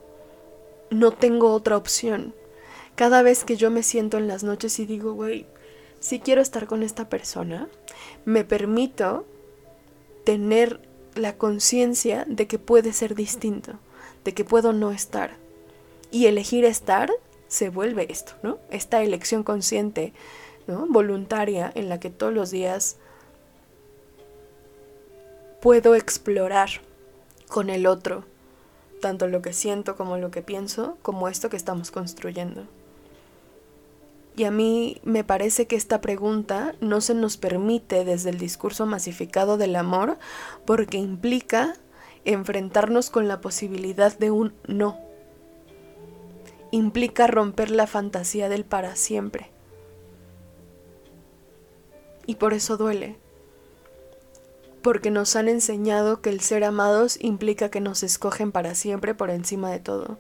no 0.90 1.12
tengo 1.12 1.54
otra 1.54 1.78
opción. 1.78 2.34
Cada 2.96 3.22
vez 3.22 3.44
que 3.44 3.56
yo 3.56 3.72
me 3.72 3.84
siento 3.84 4.18
en 4.18 4.28
las 4.28 4.44
noches 4.44 4.80
y 4.80 4.86
digo, 4.86 5.14
güey, 5.14 5.46
si 6.00 6.20
quiero 6.20 6.42
estar 6.42 6.68
con 6.68 6.84
esta 6.84 7.10
persona, 7.10 7.68
me 8.26 8.44
permito 8.44 9.26
tener 10.24 10.80
la 11.16 11.38
conciencia 11.38 12.26
de 12.28 12.48
que 12.48 12.60
puede 12.60 12.94
ser 12.94 13.16
distinto, 13.16 13.74
de 14.24 14.34
que 14.34 14.46
puedo 14.46 14.74
no 14.74 14.92
estar. 14.92 15.32
Y 16.12 16.26
elegir 16.26 16.66
estar 16.66 17.12
se 17.48 17.70
vuelve 17.70 18.08
esto, 18.10 18.34
¿no? 18.44 18.60
Esta 18.70 19.04
elección 19.04 19.44
consciente. 19.44 20.14
Voluntaria 20.68 21.72
en 21.76 21.90
la 21.90 22.00
que 22.00 22.10
todos 22.10 22.34
los 22.34 22.52
días 22.52 22.98
puedo 25.62 25.96
explorar 25.96 26.70
con 27.52 27.70
el 27.70 27.86
otro, 27.86 28.24
tanto 29.00 29.28
lo 29.28 29.44
que 29.44 29.54
siento 29.54 29.96
como 29.96 30.18
lo 30.18 30.32
que 30.32 30.42
pienso, 30.42 30.98
como 31.04 31.28
esto 31.28 31.50
que 31.50 31.58
estamos 31.58 31.92
construyendo. 31.92 32.64
Y 34.36 34.46
a 34.46 34.52
mí 34.52 35.00
me 35.04 35.24
parece 35.24 35.68
que 35.68 35.76
esta 35.76 36.02
pregunta 36.02 36.74
no 36.82 37.02
se 37.02 37.14
nos 37.14 37.38
permite 37.38 38.06
desde 38.06 38.32
el 38.32 38.40
discurso 38.40 38.86
masificado 38.88 39.58
del 39.58 39.76
amor 39.76 40.18
porque 40.66 40.98
implica 40.98 41.76
enfrentarnos 42.26 43.10
con 43.10 43.28
la 43.28 43.42
posibilidad 43.42 44.18
de 44.18 44.32
un 44.32 44.54
no 44.68 45.12
implica 46.72 47.28
romper 47.28 47.70
la 47.70 47.86
fantasía 47.86 48.50
del 48.50 48.66
para 48.66 48.96
siempre. 48.96 49.52
Y 52.26 52.36
por 52.36 52.54
eso 52.54 52.78
duele. 52.78 53.18
Porque 54.82 55.12
nos 55.12 55.36
han 55.36 55.48
enseñado 55.48 56.22
que 56.22 56.30
el 56.30 56.42
ser 56.42 56.64
amados 56.64 57.18
implica 57.22 57.70
que 57.70 57.82
nos 57.82 58.04
escogen 58.04 58.52
para 58.52 58.76
siempre 58.76 59.14
por 59.14 59.30
encima 59.30 59.70
de 59.72 59.80
todo. 59.80 60.18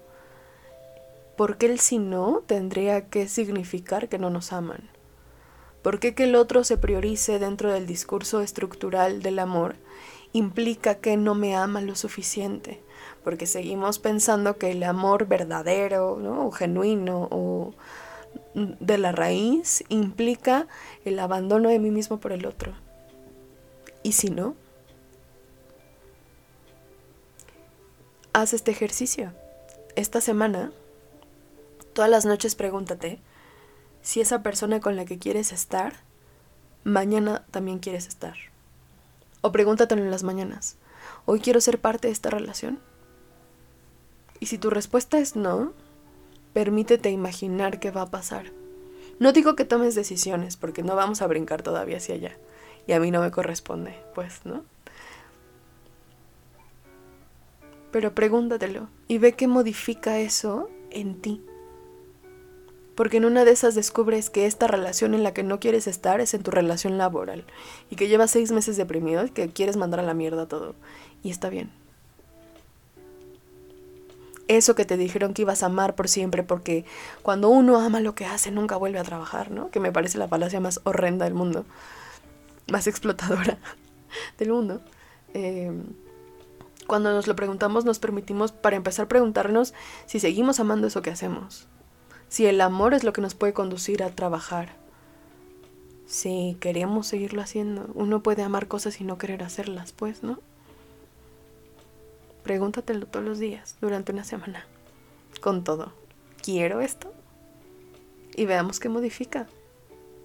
Porque 1.36 1.65
el 1.65 1.80
si 1.80 1.98
no 1.98 2.44
tendría 2.46 3.10
que 3.10 3.27
significar 3.27 4.10
que 4.10 4.20
no 4.20 4.30
nos 4.30 4.53
aman. 4.53 4.89
¿Por 5.82 6.00
qué 6.00 6.13
que 6.13 6.25
el 6.25 6.36
otro 6.36 6.63
se 6.63 6.77
priorice 6.77 7.39
dentro 7.39 7.72
del 7.72 7.88
discurso 7.88 8.41
estructural 8.41 9.24
del 9.24 9.39
amor 9.39 9.75
implica 10.34 10.96
que 10.96 11.18
no 11.18 11.34
me 11.34 11.56
ama 11.56 11.82
lo 11.82 11.96
suficiente? 11.96 12.82
porque 13.24 13.46
seguimos 13.46 14.00
pensando 14.00 14.58
que 14.58 14.72
el 14.72 14.84
amor 14.84 15.27
verdadero 15.27 16.13
o 16.13 16.51
genuino 16.51 17.27
o 17.32 17.74
de 18.53 18.98
la 18.98 19.12
raíz 19.12 19.84
implica 19.89 20.68
el 21.06 21.20
abandono 21.20 21.70
de 21.70 21.80
mí 21.80 21.91
mismo 21.91 22.20
por 22.20 22.32
el 22.32 22.46
otro. 22.46 22.74
¿Y 24.03 24.13
si 24.13 24.29
no? 24.29 24.55
Haz 28.34 28.53
este 28.53 28.72
ejercicio. 28.72 29.34
Esta 29.96 30.22
semana, 30.22 30.72
todas 31.93 32.10
las 32.10 32.25
noches 32.25 32.55
pregúntate 32.55 33.20
si 34.01 34.22
esa 34.22 34.41
persona 34.41 34.79
con 34.79 34.96
la 34.96 35.05
que 35.05 35.20
quieres 35.20 35.51
estar, 35.51 35.93
mañana 36.84 37.46
también 37.51 37.79
quieres 37.79 38.08
estar. 38.08 38.36
O 39.41 39.51
pregúntatelo 39.51 40.01
en 40.01 40.12
las 40.12 40.24
mañanas. 40.24 40.77
¿Hoy 41.25 41.39
quiero 41.39 41.62
ser 41.62 41.79
parte 41.79 42.08
de 42.08 42.13
esta 42.13 42.29
relación? 42.29 42.79
Y 44.39 44.48
si 44.48 44.58
tu 44.58 44.70
respuesta 44.72 45.20
es 45.20 45.36
no, 45.36 45.74
permítete 46.53 47.12
imaginar 47.12 47.79
qué 47.79 47.91
va 47.91 48.03
a 48.03 48.12
pasar. 48.12 48.51
No 49.20 49.34
digo 49.34 49.55
que 49.55 49.65
tomes 49.65 49.93
decisiones, 49.93 50.58
porque 50.58 50.81
no 50.81 50.96
vamos 50.96 51.22
a 51.22 51.27
brincar 51.27 51.62
todavía 51.62 51.98
hacia 51.98 52.15
allá. 52.15 52.38
Y 52.88 52.94
a 52.94 53.00
mí 53.00 53.12
no 53.12 53.22
me 53.22 53.32
corresponde, 53.32 53.96
pues, 54.16 54.46
¿no? 54.46 54.64
Pero 57.92 58.16
pregúntatelo 58.16 58.88
y 59.08 59.18
ve 59.18 59.34
qué 59.34 59.48
modifica 59.48 60.20
eso 60.20 60.70
en 60.90 61.22
ti. 61.22 61.44
Porque 62.96 63.18
en 63.18 63.26
una 63.26 63.46
de 63.46 63.52
esas 63.52 63.76
descubres 63.76 64.30
que 64.30 64.46
esta 64.46 64.68
relación 64.68 65.14
en 65.14 65.24
la 65.24 65.34
que 65.34 65.44
no 65.44 65.60
quieres 65.60 65.88
estar 65.88 66.22
es 66.22 66.34
en 66.34 66.44
tu 66.44 66.52
relación 66.52 66.98
laboral 66.98 67.46
y 67.90 67.96
que 67.96 68.08
llevas 68.08 68.32
seis 68.32 68.52
meses 68.52 68.78
deprimido 68.78 69.26
y 69.26 69.30
que 69.30 69.50
quieres 69.50 69.78
mandar 69.78 70.00
a 70.00 70.04
la 70.04 70.14
mierda 70.14 70.48
todo. 70.48 70.76
Y 71.24 71.32
está 71.32 71.50
bien 71.50 71.72
eso 74.58 74.76
que 74.76 74.86
te 74.86 74.98
dijeron 74.98 75.34
que 75.34 75.44
ibas 75.44 75.64
a 75.64 75.68
amar 75.68 75.96
por 75.96 76.10
siempre, 76.10 76.44
porque 76.44 76.86
cuando 77.22 77.50
uno 77.50 77.80
ama 77.80 78.00
lo 78.00 78.16
que 78.16 78.26
hace 78.26 78.52
nunca 78.52 78.76
vuelve 78.76 79.00
a 79.00 79.04
trabajar, 79.04 79.52
¿no? 79.52 79.70
Que 79.72 79.80
me 79.80 79.92
parece 79.92 80.18
la 80.18 80.28
falacia 80.28 80.60
más 80.60 80.82
horrenda 80.84 81.26
del 81.26 81.34
mundo, 81.34 81.66
más 82.68 82.88
explotadora 82.88 83.58
del 84.38 84.51
mundo. 84.51 84.82
Em, 85.34 85.84
cuando 86.88 87.12
nos 87.13 87.27
lo 87.27 87.36
preguntamos 87.36 87.86
nos 87.86 88.00
permitimos, 88.00 88.51
para 88.51 88.75
empezar, 88.75 89.08
preguntarnos 89.08 89.74
si 90.06 90.20
seguimos 90.20 90.60
amando 90.60 90.88
eso 90.88 91.01
que 91.01 91.12
hacemos, 91.12 91.68
si 92.27 92.46
el 92.46 92.60
amor 92.60 92.94
es 92.94 93.03
lo 93.03 93.13
que 93.13 93.22
nos 93.22 93.36
puede 93.36 93.53
conducir 93.53 94.03
a 94.03 94.10
trabajar, 94.10 94.75
si 96.12 96.58
queremos 96.60 97.08
seguirlo 97.08 97.41
haciendo. 97.41 97.89
Uno 97.94 98.22
puede 98.22 98.44
amar 98.44 98.68
cosas 98.68 99.00
y 99.00 99.06
no 99.06 99.18
querer 99.18 99.44
hacerlas, 99.44 99.94
pues, 99.94 100.24
¿no? 100.24 100.39
Pregúntatelo 102.44 103.06
todos 103.06 103.24
los 103.24 103.39
días 103.39 103.77
durante 103.80 104.12
una 104.12 104.25
semana. 104.25 104.65
Con 105.39 105.63
todo. 105.63 105.94
¿Quiero 106.44 106.82
esto? 106.82 107.13
Y 108.36 108.46
veamos 108.46 108.82
qué 108.82 108.89
modifica. 108.89 109.48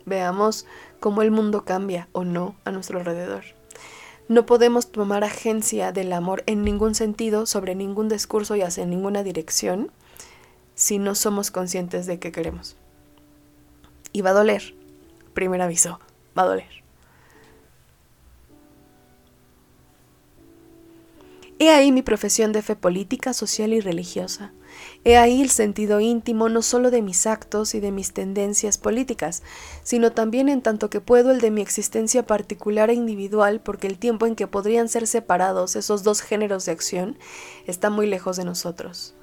Veamos 0.06 0.66
cómo 1.00 1.22
el 1.22 1.30
mundo 1.30 1.64
cambia 1.64 2.08
o 2.12 2.24
no 2.24 2.56
a 2.64 2.70
nuestro 2.70 2.98
alrededor. 2.98 3.44
No 4.28 4.44
podemos 4.44 4.90
tomar 4.90 5.22
agencia 5.22 5.92
del 5.92 6.12
amor 6.12 6.42
en 6.46 6.62
ningún 6.62 6.94
sentido, 6.94 7.46
sobre 7.46 7.74
ningún 7.74 8.08
discurso 8.08 8.56
y 8.56 8.62
hacia 8.62 8.84
ninguna 8.84 9.22
dirección, 9.22 9.92
si 10.74 10.98
no 10.98 11.14
somos 11.14 11.50
conscientes 11.50 12.06
de 12.06 12.18
qué 12.18 12.32
queremos. 12.32 12.76
Y 14.12 14.22
va 14.22 14.30
a 14.30 14.34
doler. 14.34 14.74
Primer 15.32 15.62
aviso, 15.62 16.00
va 16.36 16.42
a 16.42 16.46
doler. 16.46 16.76
He 21.58 21.70
ahí 21.70 21.92
mi 21.92 22.02
profesión 22.02 22.52
de 22.52 22.62
fe 22.62 22.76
política, 22.76 23.32
social 23.32 23.72
y 23.72 23.80
religiosa. 23.80 24.52
He 25.04 25.16
ahí 25.16 25.40
el 25.40 25.50
sentido 25.50 26.00
íntimo 26.00 26.48
no 26.48 26.62
solo 26.62 26.90
de 26.90 27.02
mis 27.02 27.26
actos 27.26 27.74
y 27.74 27.80
de 27.80 27.92
mis 27.92 28.12
tendencias 28.12 28.78
políticas, 28.78 29.42
sino 29.82 30.12
también 30.12 30.48
en 30.48 30.62
tanto 30.62 30.90
que 30.90 31.00
puedo 31.00 31.30
el 31.30 31.40
de 31.40 31.50
mi 31.50 31.62
existencia 31.62 32.26
particular 32.26 32.90
e 32.90 32.94
individual, 32.94 33.60
porque 33.60 33.86
el 33.86 33.98
tiempo 33.98 34.26
en 34.26 34.34
que 34.34 34.46
podrían 34.46 34.88
ser 34.88 35.06
separados 35.06 35.76
esos 35.76 36.02
dos 36.02 36.20
géneros 36.20 36.66
de 36.66 36.72
acción 36.72 37.18
está 37.66 37.90
muy 37.90 38.06
lejos 38.06 38.36
de 38.36 38.44
nosotros. 38.44 39.14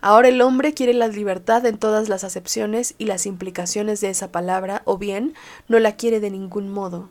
Ahora 0.00 0.28
el 0.28 0.40
hombre 0.40 0.72
quiere 0.72 0.94
la 0.94 1.08
libertad 1.08 1.64
en 1.66 1.78
todas 1.78 2.08
las 2.08 2.22
acepciones 2.22 2.94
y 2.98 3.06
las 3.06 3.26
implicaciones 3.26 4.00
de 4.00 4.10
esa 4.10 4.30
palabra, 4.30 4.82
o 4.84 4.98
bien 4.98 5.34
no 5.68 5.78
la 5.78 5.96
quiere 5.96 6.20
de 6.20 6.30
ningún 6.30 6.68
modo. 6.68 7.10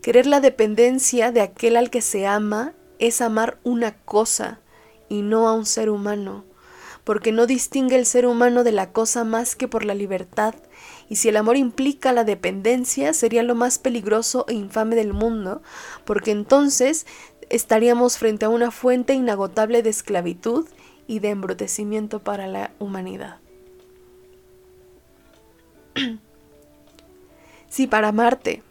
Querer 0.00 0.26
la 0.26 0.40
dependencia 0.40 1.32
de 1.32 1.40
aquel 1.40 1.76
al 1.76 1.90
que 1.90 2.00
se 2.00 2.26
ama 2.26 2.74
es 2.98 3.20
amar 3.20 3.58
una 3.62 3.94
cosa 4.04 4.60
y 5.08 5.22
no 5.22 5.48
a 5.48 5.52
un 5.52 5.66
ser 5.66 5.90
humano, 5.90 6.44
porque 7.04 7.32
no 7.32 7.46
distingue 7.46 7.96
el 7.96 8.06
ser 8.06 8.26
humano 8.26 8.64
de 8.64 8.72
la 8.72 8.92
cosa 8.92 9.24
más 9.24 9.56
que 9.56 9.68
por 9.68 9.84
la 9.84 9.94
libertad, 9.94 10.54
y 11.08 11.16
si 11.16 11.28
el 11.28 11.36
amor 11.36 11.56
implica 11.56 12.12
la 12.12 12.24
dependencia, 12.24 13.12
sería 13.12 13.42
lo 13.42 13.54
más 13.54 13.78
peligroso 13.78 14.46
e 14.48 14.54
infame 14.54 14.96
del 14.96 15.12
mundo, 15.12 15.62
porque 16.04 16.30
entonces 16.30 17.06
estaríamos 17.50 18.18
frente 18.18 18.46
a 18.46 18.48
una 18.48 18.70
fuente 18.70 19.14
inagotable 19.14 19.82
de 19.82 19.90
esclavitud 19.90 20.66
y 21.06 21.18
de 21.18 21.30
embrutecimiento 21.30 22.20
para 22.20 22.46
la 22.46 22.70
humanidad. 22.78 23.38
si 27.68 27.86
para 27.86 28.08
amarte 28.08 28.62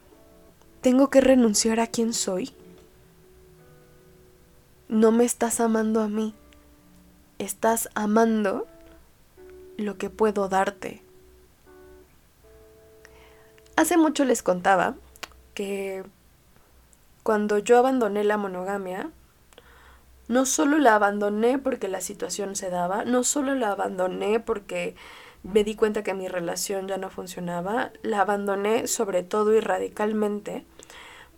tengo 0.82 1.10
que 1.10 1.22
renunciar 1.22 1.80
a 1.80 1.88
quien 1.88 2.14
soy, 2.14 2.52
no 4.88 5.12
me 5.12 5.26
estás 5.26 5.60
amando 5.60 6.02
a 6.02 6.08
mí, 6.08 6.34
estás 7.42 7.90
amando 7.96 8.68
lo 9.78 9.98
que 9.98 10.10
puedo 10.10 10.48
darte. 10.48 11.02
Hace 13.76 13.98
mucho 13.98 14.26
les 14.26 14.44
contaba 14.44 14.96
que 15.54 16.04
cuando 17.24 17.58
yo 17.58 17.80
abandoné 17.80 18.24
la 18.24 18.38
monogamia, 18.38 19.10
no 20.28 20.46
solo 20.46 20.78
la 20.78 20.96
abandoné 20.96 21.58
porque 21.58 21.88
la 21.88 22.02
situación 22.02 22.56
se 22.56 22.70
daba, 22.70 23.06
no 23.06 23.24
solo 23.24 23.56
la 23.56 23.72
abandoné 23.72 24.40
porque 24.40 24.96
me 25.44 25.64
di 25.64 25.76
cuenta 25.76 26.04
que 26.04 26.14
mi 26.14 26.28
relación 26.28 26.88
ya 26.88 26.98
no 26.98 27.10
funcionaba, 27.10 27.92
la 28.04 28.22
abandoné 28.22 28.88
sobre 28.88 29.24
todo 29.24 29.54
y 29.56 29.60
radicalmente 29.60 30.64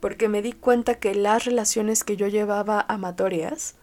porque 0.01 0.27
me 0.27 0.41
di 0.41 0.51
cuenta 0.51 0.95
que 0.95 1.15
las 1.15 1.45
relaciones 1.45 2.03
que 2.03 2.17
yo 2.17 2.27
llevaba 2.27 2.85
amatorias 2.89 3.75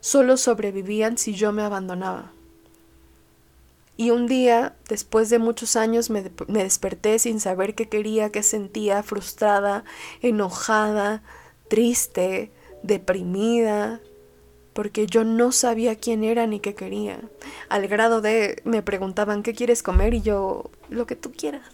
solo 0.00 0.36
sobrevivían 0.36 1.18
si 1.18 1.34
yo 1.34 1.52
me 1.52 1.62
abandonaba. 1.62 2.32
Y 3.96 4.10
un 4.10 4.28
día, 4.28 4.76
después 4.88 5.28
de 5.28 5.40
muchos 5.40 5.74
años, 5.74 6.08
me, 6.08 6.22
desperté 6.46 7.18
sin 7.18 7.40
saber 7.40 7.74
qué 7.74 7.88
quería, 7.88 8.30
qué 8.30 8.44
sentía, 8.44 9.02
frustrada, 9.02 9.84
enojada, 10.22 11.24
triste, 11.66 12.52
deprimida, 12.84 14.00
porque 14.72 15.06
yo 15.06 15.24
no 15.24 15.50
sabía 15.50 15.96
quién 15.96 16.22
era 16.22 16.46
ni 16.46 16.60
qué 16.60 16.76
quería. 16.76 17.20
Al 17.68 17.88
grado 17.88 18.20
de 18.20 18.62
me 18.64 18.82
preguntaban, 18.82 19.42
¿qué 19.42 19.52
quieres 19.52 19.82
comer? 19.82 20.14
Y 20.14 20.22
yo, 20.22 20.70
lo 20.90 21.04
que 21.04 21.16
tú 21.16 21.32
quieras. 21.32 21.68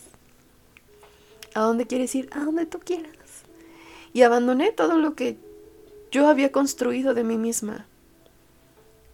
¿A 1.52 1.60
dónde 1.60 1.86
quieres 1.86 2.14
ir? 2.14 2.30
A 2.32 2.40
donde 2.40 2.64
tú 2.64 2.78
quieras. 2.78 3.12
Y 4.14 4.22
abandoné 4.22 4.72
todo 4.72 4.96
lo 4.96 5.14
que 5.14 5.36
yo 6.10 6.26
había 6.26 6.52
construido 6.52 7.12
de 7.12 7.24
mí 7.24 7.36
misma. 7.36 7.86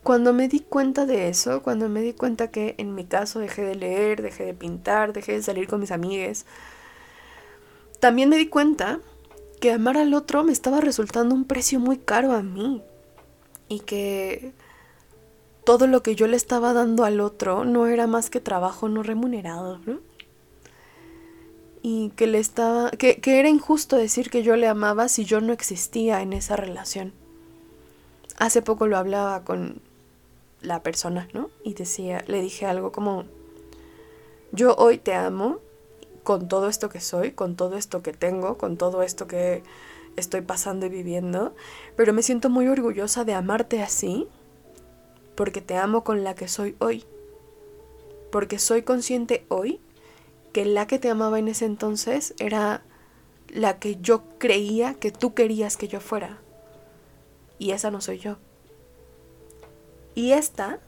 Cuando 0.03 0.33
me 0.33 0.49
di 0.49 0.61
cuenta 0.61 1.05
de 1.05 1.29
eso, 1.29 1.63
cuando 1.63 1.89
me 1.89 2.01
di 2.01 2.15
cuenta 2.15 2.51
que 2.51 2.75
en 2.79 2.95
mi 2.95 3.05
caso 3.05 3.39
dejé 3.39 3.63
de 3.63 3.75
leer, 3.75 4.23
dejé 4.23 4.45
de 4.45 4.55
pintar, 4.55 5.13
dejé 5.13 5.33
de 5.33 5.43
salir 5.43 5.69
con 5.69 5.81
mis 5.81 5.91
amigas, 5.91 6.47
también 8.01 8.31
me 8.31 8.39
di 8.39 8.47
cuenta 8.47 9.01
que 9.61 9.73
amar 9.73 9.99
al 9.99 10.15
otro 10.15 10.43
me 10.43 10.53
estaba 10.53 10.81
resultando 10.81 11.35
un 11.35 11.45
precio 11.45 11.79
muy 11.81 11.99
caro 11.99 12.33
a 12.33 12.43
mí 12.43 12.83
y 13.69 13.81
que 13.81 14.53
todo 15.65 15.87
lo 15.87 16.03
que 16.03 16.17
yo 16.17 16.27
le 16.27 16.37
estaba 16.37 16.73
dando 16.73 17.05
al 17.05 17.21
otro 17.21 17.67
no 17.67 17.87
era 17.87 18.07
más 18.07 18.31
que 18.31 18.41
trabajo 18.41 18.89
no 18.89 19.03
remunerado, 19.03 19.79
¿no? 19.87 20.01
Y 21.83 22.11
que 22.11 22.27
le 22.27 22.39
estaba. 22.39 22.91
Que, 22.91 23.21
que, 23.21 23.39
era 23.39 23.49
injusto 23.49 23.97
decir 23.97 24.31
que 24.31 24.43
yo 24.43 24.57
le 24.57 24.67
amaba 24.67 25.09
si 25.09 25.25
yo 25.25 25.41
no 25.41 25.53
existía 25.53 26.21
en 26.21 26.33
esa 26.33 26.57
relación. 26.57 27.13
Hace 28.39 28.63
poco 28.63 28.87
lo 28.87 28.97
hablaba 28.97 29.45
con 29.45 29.81
la 30.61 30.83
persona, 30.83 31.29
¿no? 31.33 31.51
Y 31.65 31.75
decía, 31.75 32.25
le 32.27 32.41
dije 32.41 32.67
algo 32.67 32.93
como. 32.93 33.25
Yo 34.53 34.75
hoy 34.77 34.99
te 34.99 35.15
amo 35.15 35.61
con 36.25 36.49
todo 36.49 36.69
esto 36.69 36.89
que 36.89 37.01
soy, 37.01 37.33
con 37.33 37.57
todo 37.57 37.77
esto 37.77 38.03
que 38.03 38.13
tengo, 38.13 38.59
con 38.59 38.77
todo 38.77 39.03
esto 39.03 39.27
que 39.27 39.63
estoy 40.17 40.41
pasando 40.41 40.87
y 40.87 40.89
viviendo, 40.89 41.55
pero 41.97 42.13
me 42.13 42.23
siento 42.23 42.51
muy 42.51 42.69
orgullosa 42.69 43.25
de 43.25 43.35
amarte 43.35 43.83
así, 43.83 44.29
porque 45.35 45.61
te 45.61 45.77
amo 45.77 46.05
con 46.05 46.25
la 46.25 46.35
que 46.35 46.49
soy 46.49 46.77
hoy, 46.79 47.05
porque 48.31 48.59
soy 48.59 48.83
consciente 48.83 49.47
hoy 49.49 49.81
que 50.53 50.65
la 50.65 50.87
que 50.87 50.99
te 50.99 51.11
amaba 51.11 51.39
en 51.39 51.49
ese 51.49 51.65
entonces 51.65 52.35
era 52.39 52.83
la 53.49 53.79
que 53.79 53.97
yo 54.01 54.23
creía 54.39 54.95
que 54.95 55.13
tú 55.13 55.35
querías 55.35 55.77
que 55.77 55.89
yo 55.89 56.01
fuera, 56.01 56.39
y 57.59 57.71
esa 57.71 57.91
no 57.91 58.01
soy 58.01 58.19
yo. 58.19 58.37
Y 60.21 60.35
esta, 60.35 60.81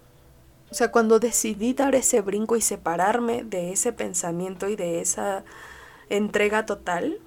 o 0.71 0.75
sea, 0.75 0.93
cuando 0.93 1.19
decidí 1.19 1.73
dar 1.73 1.95
ese 1.95 2.21
brinco 2.21 2.55
y 2.55 2.61
separarme 2.61 3.45
de 3.45 3.73
ese 3.73 3.91
pensamiento 3.91 4.69
y 4.69 4.77
de 4.77 5.01
esa 5.01 5.43
entrega 6.11 6.67
total, 6.67 7.19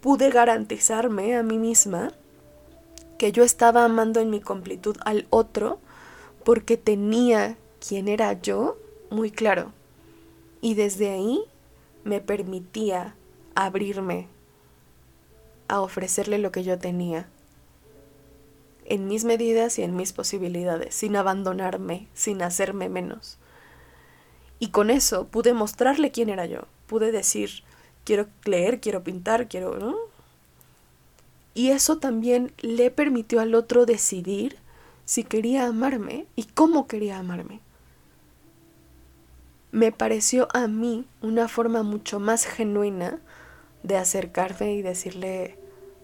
pude 0.00 0.30
garantizarme 0.30 1.34
a 1.34 1.42
mí 1.42 1.58
misma 1.58 2.12
que 3.18 3.32
yo 3.32 3.42
estaba 3.42 3.84
amando 3.84 4.20
en 4.20 4.30
mi 4.30 4.40
completud 4.40 4.96
al 5.04 5.26
otro 5.30 5.80
porque 6.44 6.76
tenía 6.76 7.56
quien 7.84 8.06
era 8.06 8.40
yo 8.40 8.78
muy 9.10 9.32
claro. 9.32 9.72
Y 10.60 10.74
desde 10.74 11.10
ahí 11.10 11.42
me 12.04 12.20
permitía 12.20 13.16
abrirme 13.56 14.28
a 15.66 15.80
ofrecerle 15.80 16.38
lo 16.38 16.52
que 16.52 16.62
yo 16.62 16.78
tenía, 16.78 17.28
en 18.90 19.06
mis 19.06 19.24
medidas 19.24 19.78
y 19.78 19.82
en 19.82 19.94
mis 19.96 20.12
posibilidades, 20.12 20.94
sin 20.96 21.14
abandonarme, 21.14 22.08
sin 22.12 22.42
hacerme 22.42 22.88
menos. 22.88 23.38
Y 24.58 24.68
con 24.68 24.90
eso 24.90 25.28
pude 25.28 25.54
mostrarle 25.54 26.10
quién 26.10 26.28
era 26.28 26.44
yo, 26.44 26.62
pude 26.88 27.12
decir, 27.12 27.62
quiero 28.04 28.26
leer, 28.44 28.80
quiero 28.80 29.02
pintar, 29.02 29.48
quiero... 29.48 29.96
Y 31.54 31.70
eso 31.70 31.98
también 31.98 32.52
le 32.58 32.90
permitió 32.90 33.40
al 33.40 33.54
otro 33.54 33.86
decidir 33.86 34.56
si 35.04 35.22
quería 35.22 35.66
amarme 35.66 36.26
y 36.34 36.44
cómo 36.44 36.88
quería 36.88 37.18
amarme. 37.18 37.60
Me 39.70 39.92
pareció 39.92 40.48
a 40.52 40.66
mí 40.66 41.06
una 41.22 41.46
forma 41.46 41.84
mucho 41.84 42.18
más 42.18 42.44
genuina 42.44 43.20
de 43.84 43.96
acercarme 43.96 44.74
y 44.74 44.82
decirle, 44.82 45.56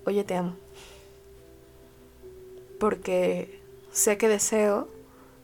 oye, 0.05 0.23
te 0.23 0.37
amo. 0.37 0.57
Porque 2.79 3.61
sé 3.91 4.19
que 4.19 4.29
deseo, 4.29 4.89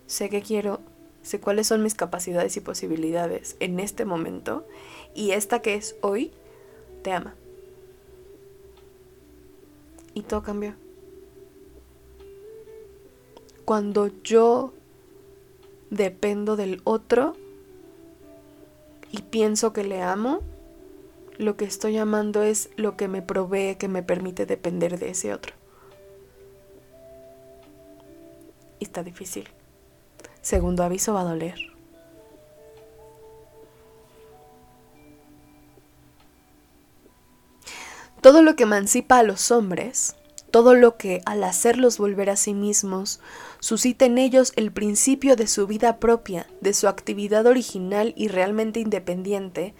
sé 0.07 0.29
que 0.29 0.42
quiero, 0.42 0.81
sé 1.23 1.40
cuáles 1.40 1.66
son 1.66 1.83
mis 1.83 1.95
capacidades 1.95 2.57
y 2.57 2.61
posibilidades 2.61 3.57
en 3.61 3.81
este 3.81 4.05
momento 4.05 4.66
y 5.14 5.31
esta 5.33 5.61
que 5.61 5.75
es 5.75 5.97
hoy 6.01 6.33
te 7.03 7.12
ama. 7.12 7.35
Y 10.14 10.23
todo 10.23 10.42
cambió. 10.42 10.75
Cuando 13.64 14.11
yo 14.23 14.75
dependo 15.90 16.57
del 16.57 16.81
otro 16.85 17.37
y 19.11 19.23
pienso 19.23 19.73
que 19.73 19.85
le 19.85 20.03
amo, 20.03 20.40
lo 21.38 21.57
que 21.57 21.64
estoy 21.64 21.97
amando 21.97 22.42
es 22.42 22.71
lo 22.77 22.97
que 22.97 23.09
me 23.09 23.23
provee, 23.23 23.77
que 23.77 23.88
me 23.88 24.03
permite 24.03 24.47
depender 24.47 24.99
de 24.99 25.11
ese 25.11 25.33
otro. 25.33 25.55
Está 28.83 29.05
difícil. 29.05 29.49
Segundo 30.40 30.83
aviso 30.83 31.14
va 31.14 31.21
a 31.21 31.25
doler. 31.25 31.55
Todo 38.21 38.42
lo 38.42 38.57
que 38.57 38.64
emancipa 38.64 39.18
a 39.18 39.23
los 39.23 39.51
hombres, 39.51 40.16
todo 40.51 40.75
lo 40.75 40.97
que 40.97 41.23
al 41.27 41.42
hacerlos 41.45 41.99
volver 41.99 42.29
a 42.31 42.37
sí 42.37 42.55
mismos, 42.55 43.21
suscita 43.61 44.05
en 44.05 44.18
ellos 44.18 44.53
el 44.57 44.73
principio 44.73 45.37
de 45.37 45.47
su 45.47 45.66
vida 45.66 45.99
propia, 45.99 46.49
de 46.61 46.75
su 46.75 46.88
actividad 46.88 47.47
original 47.47 48.14
y 48.16 48.29
realmente 48.29 48.81
independiente, 48.81 49.75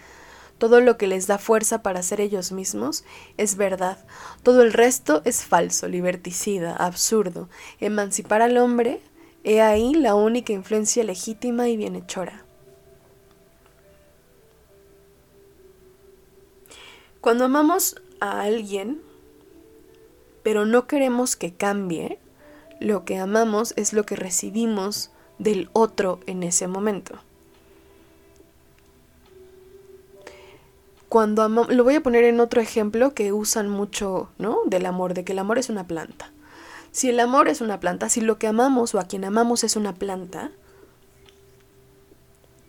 todo 0.63 0.81
lo 0.81 0.97
que 0.97 1.09
les 1.09 1.27
da 1.27 1.39
fuerza 1.39 1.83
para 1.83 2.05
ser 2.05 2.21
ellos 2.21 2.53
mismos 2.53 3.03
es 3.37 3.57
verdad, 3.57 3.99
todo 4.45 4.63
el 4.63 4.73
resto 4.73 5.21
es 5.25 5.45
falso, 5.45 5.89
liberticida, 5.89 6.77
absurdo. 6.77 7.49
Emancipar 7.81 8.43
al 8.43 8.57
hombre, 8.59 9.01
he 9.43 9.61
ahí 9.61 9.93
la 9.93 10.15
única 10.15 10.53
influencia 10.53 11.03
legítima 11.03 11.69
y 11.69 11.77
bienhechora. 11.77 12.45
Cuando 17.21 17.47
amamos 17.47 18.01
a 18.21 18.43
alguien, 18.43 19.03
pero 20.45 20.65
no 20.65 20.87
queremos 20.87 21.35
que 21.35 21.53
cambie, 21.53 22.21
lo 22.79 23.05
que 23.05 23.19
amamos 23.19 23.75
es 23.77 23.93
lo 23.93 24.07
que 24.07 24.15
recibimos 24.15 25.11
del 25.41 25.71
otro 25.73 26.21
en 26.27 26.45
ese 26.45 26.69
momento. 26.69 27.19
Cuando 31.13 31.43
amamos, 31.43 31.75
lo 31.75 31.85
voy 31.85 31.95
a 31.97 32.03
poner 32.03 32.25
en 32.25 32.41
otro 32.41 32.63
ejemplo 32.63 33.13
que 33.13 33.35
usan 33.35 33.69
mucho, 33.69 34.31
¿no? 34.39 34.61
Del 34.65 34.87
amor, 34.87 35.13
de 35.13 35.25
que 35.25 35.33
el 35.33 35.41
amor 35.41 35.59
es 35.59 35.69
una 35.69 35.87
planta. 35.87 36.33
Si 36.91 37.11
el 37.11 37.21
amor 37.21 37.49
es 37.49 37.61
una 37.61 37.81
planta, 37.81 38.09
si 38.09 38.23
lo 38.23 38.39
que 38.39 38.47
amamos 38.47 38.95
o 38.95 38.99
a 38.99 39.05
quien 39.05 39.27
amamos 39.27 39.63
es 39.63 39.77
una 39.77 39.95
planta, 39.95 40.53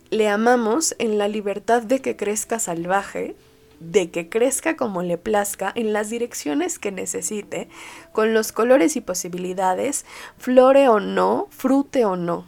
le 0.10 0.28
amamos 0.28 0.94
en 1.00 1.18
la 1.18 1.30
libertad 1.30 1.84
de 1.84 2.02
que 2.02 2.18
crezca 2.18 2.60
salvaje, 2.60 3.38
de 3.80 4.12
que 4.12 4.28
crezca 4.28 4.76
como 4.76 5.04
le 5.04 5.18
plazca, 5.18 5.72
en 5.74 5.94
las 5.94 6.10
direcciones 6.10 6.80
que 6.80 6.92
necesite, 6.92 7.70
con 8.12 8.34
los 8.34 8.52
colores 8.52 8.98
y 8.98 9.00
posibilidades, 9.00 10.06
flore 10.38 10.90
o 10.90 11.00
no, 11.00 11.48
frute 11.50 12.04
o 12.04 12.18
no. 12.18 12.46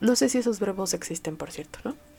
No 0.00 0.14
sé 0.14 0.28
si 0.28 0.38
esos 0.38 0.60
verbos 0.60 0.94
existen, 0.94 1.36
por 1.36 1.50
cierto, 1.50 1.80
¿no? 1.82 2.11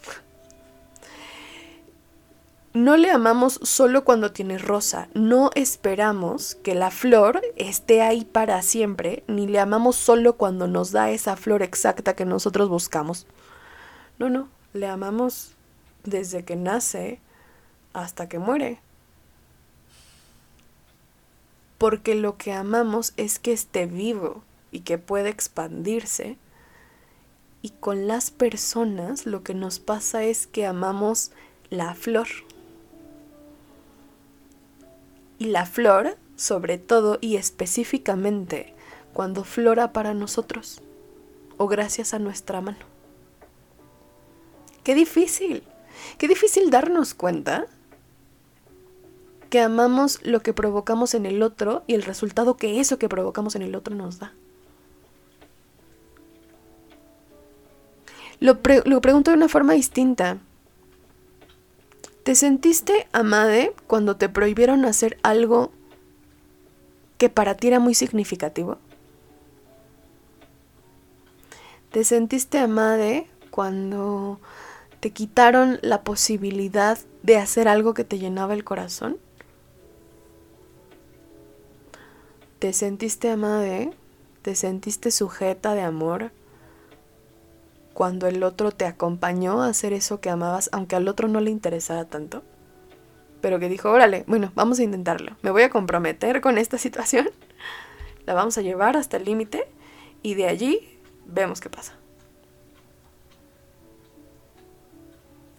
No 2.74 2.98
le 2.98 3.12
amamos 3.12 3.60
solo 3.62 4.04
cuando 4.04 4.32
tiene 4.32 4.58
rosa, 4.58 5.08
no 5.14 5.52
esperamos 5.54 6.56
que 6.56 6.74
la 6.74 6.90
flor 6.90 7.40
esté 7.56 8.02
ahí 8.02 8.26
para 8.26 8.64
siempre, 8.64 9.24
ni 9.28 9.46
le 9.46 9.60
amamos 9.60 9.96
solo 9.96 10.38
cuando 10.38 10.68
nos 10.68 10.92
da 10.92 11.12
esa 11.12 11.36
flor 11.36 11.62
exacta 11.62 12.16
que 12.16 12.26
nosotros 12.26 12.70
buscamos. 12.70 13.28
No, 14.18 14.32
no, 14.32 14.50
le 14.74 14.88
amamos 14.88 15.52
desde 16.04 16.46
que 16.46 16.56
nace 16.56 17.20
hasta 17.94 18.28
que 18.28 18.40
muere. 18.40 18.80
Porque 21.78 22.16
lo 22.16 22.38
que 22.38 22.54
amamos 22.54 23.14
es 23.18 23.38
que 23.38 23.54
esté 23.54 23.86
vivo 23.86 24.42
y 24.72 24.80
que 24.80 24.98
pueda 24.98 25.30
expandirse. 25.30 26.38
Y 27.62 27.70
con 27.70 28.08
las 28.08 28.32
personas 28.32 29.28
lo 29.28 29.44
que 29.44 29.54
nos 29.54 29.78
pasa 29.78 30.24
es 30.24 30.48
que 30.48 30.66
amamos 30.66 31.30
la 31.70 31.94
flor 31.94 32.28
y 35.38 35.46
la 35.46 35.66
flor, 35.66 36.18
sobre 36.36 36.78
todo 36.78 37.18
y 37.22 37.36
específicamente, 37.36 38.74
cuando 39.14 39.44
flora 39.44 39.94
para 39.94 40.14
nosotros 40.14 40.82
o 41.58 41.68
gracias 41.68 42.14
a 42.14 42.20
nuestra 42.20 42.62
mano. 42.62 42.80
Qué 44.84 44.96
difícil, 44.96 45.64
qué 46.18 46.28
difícil 46.28 46.70
darnos 46.70 47.14
cuenta 47.14 47.68
que 49.50 49.62
amamos 49.62 50.20
lo 50.24 50.42
que 50.42 50.52
provocamos 50.52 51.14
en 51.14 51.26
el 51.26 51.44
otro 51.44 51.84
y 51.88 51.94
el 51.94 52.02
resultado 52.02 52.58
que 52.58 52.80
eso 52.80 52.98
que 52.98 53.08
provocamos 53.08 53.56
en 53.56 53.62
el 53.62 53.76
otro 53.76 53.96
nos 53.96 54.20
da. 54.20 54.34
Lo, 58.40 58.60
lo 58.86 59.00
pregunto 59.00 59.32
de 59.32 59.38
una 59.38 59.48
forma 59.48 59.74
distinta. 59.74 60.40
¿Te 62.24 62.36
sentiste 62.36 63.06
amade 63.12 63.74
cuando 63.86 64.16
te 64.16 64.30
prohibieron 64.30 64.86
hacer 64.86 65.18
algo 65.24 65.72
que 67.18 67.28
para 67.30 67.56
ti 67.56 67.68
era 67.68 67.80
muy 67.80 67.96
significativo? 67.96 68.78
¿Te 71.92 72.06
sentiste 72.06 72.60
amade 72.60 73.28
cuando 73.52 74.40
te 75.02 75.12
quitaron 75.12 75.80
la 75.82 76.04
posibilidad 76.04 76.98
de 77.24 77.38
hacer 77.38 77.68
algo 77.68 77.94
que 77.94 78.06
te 78.06 78.18
llenaba 78.18 78.54
el 78.54 78.64
corazón? 78.64 79.18
¿Te 82.60 82.72
sentiste 82.72 83.30
amade? 83.32 83.92
¿Te 84.44 84.56
sentiste 84.56 85.12
sujeta 85.12 85.76
de 85.76 85.82
amor 85.82 86.32
cuando 87.94 88.28
el 88.28 88.44
otro 88.44 88.72
te 88.72 88.86
acompañó 88.86 89.62
a 89.62 89.68
hacer 89.68 89.94
eso 89.94 90.20
que 90.20 90.30
amabas, 90.30 90.70
aunque 90.72 90.96
al 90.96 91.08
otro 91.08 91.28
no 91.28 91.40
le 91.40 91.52
interesara 91.52 92.06
tanto. 92.06 92.44
Pero 93.42 93.60
que 93.60 93.70
dijo, 93.70 93.92
órale, 93.92 94.24
bueno, 94.28 94.52
vamos 94.56 94.80
a 94.80 94.84
intentarlo. 94.84 95.36
Me 95.42 95.52
voy 95.52 95.64
a 95.64 95.70
comprometer 95.70 96.42
con 96.42 96.58
esta 96.58 96.78
situación. 96.78 97.30
La 98.26 98.34
vamos 98.34 98.58
a 98.58 98.62
llevar 98.62 98.98
hasta 98.98 99.18
el 99.18 99.26
límite 99.26 99.68
y 100.22 100.36
de 100.36 100.48
allí 100.48 101.00
vemos 101.26 101.60
qué 101.60 101.70
pasa. 101.70 101.94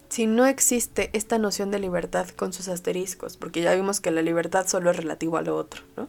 Si 0.09 0.27
no 0.27 0.45
existe 0.45 1.09
esta 1.13 1.37
noción 1.37 1.71
de 1.71 1.79
libertad 1.79 2.29
con 2.29 2.53
sus 2.53 2.69
asteriscos, 2.69 3.37
porque 3.37 3.61
ya 3.61 3.75
vimos 3.75 3.99
que 3.99 4.11
la 4.11 4.21
libertad 4.21 4.65
solo 4.65 4.89
es 4.89 4.97
relativo 4.97 5.37
a 5.37 5.41
lo 5.41 5.55
otro, 5.57 5.83
¿no? 5.97 6.07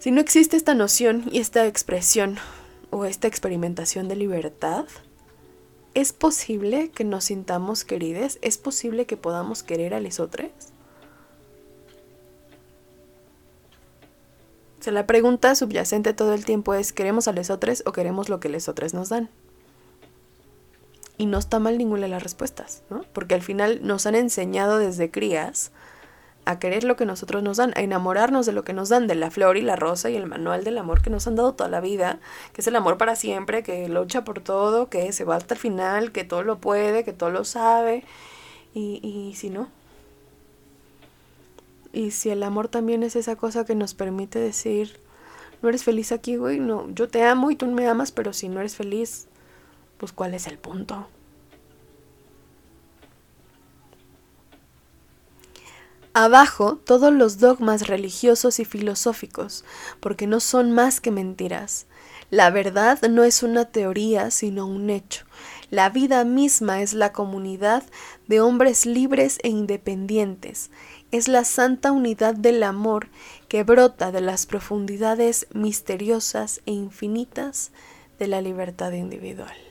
Si 0.00 0.10
no 0.10 0.20
existe 0.20 0.56
esta 0.56 0.74
noción 0.74 1.24
y 1.30 1.38
esta 1.38 1.66
expresión 1.66 2.38
o 2.94 3.04
esta 3.06 3.26
experimentación 3.26 4.06
de 4.06 4.14
libertad, 4.14 4.84
¿es 5.94 6.12
posible 6.12 6.90
que 6.90 7.02
nos 7.02 7.24
sintamos 7.24 7.84
querides? 7.84 8.38
¿Es 8.40 8.56
posible 8.56 9.04
que 9.04 9.16
podamos 9.16 9.64
querer 9.64 9.94
a 9.94 10.00
los 10.00 10.20
la 14.92 15.08
pregunta 15.08 15.56
subyacente 15.56 16.14
todo 16.14 16.34
el 16.34 16.44
tiempo 16.44 16.72
es 16.72 16.92
¿queremos 16.92 17.26
a 17.26 17.32
los 17.32 17.50
otros 17.50 17.82
o 17.84 17.90
queremos 17.90 18.28
lo 18.28 18.38
que 18.38 18.48
los 18.48 18.68
otros 18.68 18.94
nos 18.94 19.08
dan? 19.08 19.28
Y 21.18 21.26
no 21.26 21.38
está 21.38 21.58
mal 21.58 21.78
ninguna 21.78 22.02
de 22.02 22.08
las 22.08 22.22
respuestas, 22.22 22.84
¿no? 22.90 23.04
Porque 23.12 23.34
al 23.34 23.42
final 23.42 23.80
nos 23.82 24.06
han 24.06 24.14
enseñado 24.14 24.78
desde 24.78 25.10
crías 25.10 25.72
a 26.44 26.58
querer 26.58 26.84
lo 26.84 26.96
que 26.96 27.06
nosotros 27.06 27.42
nos 27.42 27.56
dan, 27.56 27.72
a 27.76 27.82
enamorarnos 27.82 28.46
de 28.46 28.52
lo 28.52 28.64
que 28.64 28.72
nos 28.72 28.88
dan, 28.88 29.06
de 29.06 29.14
la 29.14 29.30
flor 29.30 29.56
y 29.56 29.62
la 29.62 29.76
rosa 29.76 30.10
y 30.10 30.16
el 30.16 30.26
manual 30.26 30.64
del 30.64 30.78
amor 30.78 31.02
que 31.02 31.10
nos 31.10 31.26
han 31.26 31.36
dado 31.36 31.54
toda 31.54 31.70
la 31.70 31.80
vida, 31.80 32.20
que 32.52 32.60
es 32.60 32.66
el 32.66 32.76
amor 32.76 32.98
para 32.98 33.16
siempre, 33.16 33.62
que 33.62 33.88
lucha 33.88 34.24
por 34.24 34.40
todo, 34.40 34.88
que 34.88 35.12
se 35.12 35.24
va 35.24 35.36
hasta 35.36 35.54
el 35.54 35.60
final, 35.60 36.12
que 36.12 36.24
todo 36.24 36.42
lo 36.42 36.58
puede, 36.58 37.04
que 37.04 37.12
todo 37.12 37.30
lo 37.30 37.44
sabe, 37.44 38.04
y, 38.74 39.00
y 39.02 39.34
si 39.36 39.50
no. 39.50 39.68
Y 41.92 42.10
si 42.10 42.30
el 42.30 42.42
amor 42.42 42.68
también 42.68 43.02
es 43.02 43.16
esa 43.16 43.36
cosa 43.36 43.64
que 43.64 43.74
nos 43.74 43.94
permite 43.94 44.38
decir, 44.38 45.00
no 45.62 45.68
eres 45.68 45.84
feliz 45.84 46.12
aquí, 46.12 46.36
güey, 46.36 46.58
no, 46.58 46.90
yo 46.90 47.08
te 47.08 47.22
amo 47.22 47.50
y 47.50 47.56
tú 47.56 47.66
me 47.66 47.86
amas, 47.86 48.12
pero 48.12 48.32
si 48.32 48.48
no 48.48 48.60
eres 48.60 48.76
feliz, 48.76 49.28
pues 49.98 50.12
cuál 50.12 50.34
es 50.34 50.46
el 50.46 50.58
punto. 50.58 51.06
Abajo 56.16 56.76
todos 56.76 57.12
los 57.12 57.40
dogmas 57.40 57.88
religiosos 57.88 58.60
y 58.60 58.64
filosóficos, 58.64 59.64
porque 59.98 60.28
no 60.28 60.38
son 60.38 60.70
más 60.70 61.00
que 61.00 61.10
mentiras. 61.10 61.86
La 62.30 62.50
verdad 62.50 63.02
no 63.10 63.24
es 63.24 63.42
una 63.42 63.64
teoría, 63.64 64.30
sino 64.30 64.64
un 64.64 64.90
hecho. 64.90 65.24
La 65.70 65.90
vida 65.90 66.24
misma 66.24 66.82
es 66.82 66.94
la 66.94 67.12
comunidad 67.12 67.82
de 68.28 68.40
hombres 68.40 68.86
libres 68.86 69.40
e 69.42 69.48
independientes. 69.48 70.70
Es 71.10 71.26
la 71.26 71.44
santa 71.44 71.90
unidad 71.90 72.36
del 72.36 72.62
amor 72.62 73.08
que 73.48 73.64
brota 73.64 74.12
de 74.12 74.20
las 74.20 74.46
profundidades 74.46 75.48
misteriosas 75.52 76.60
e 76.64 76.70
infinitas 76.70 77.72
de 78.20 78.28
la 78.28 78.40
libertad 78.40 78.92
individual. 78.92 79.63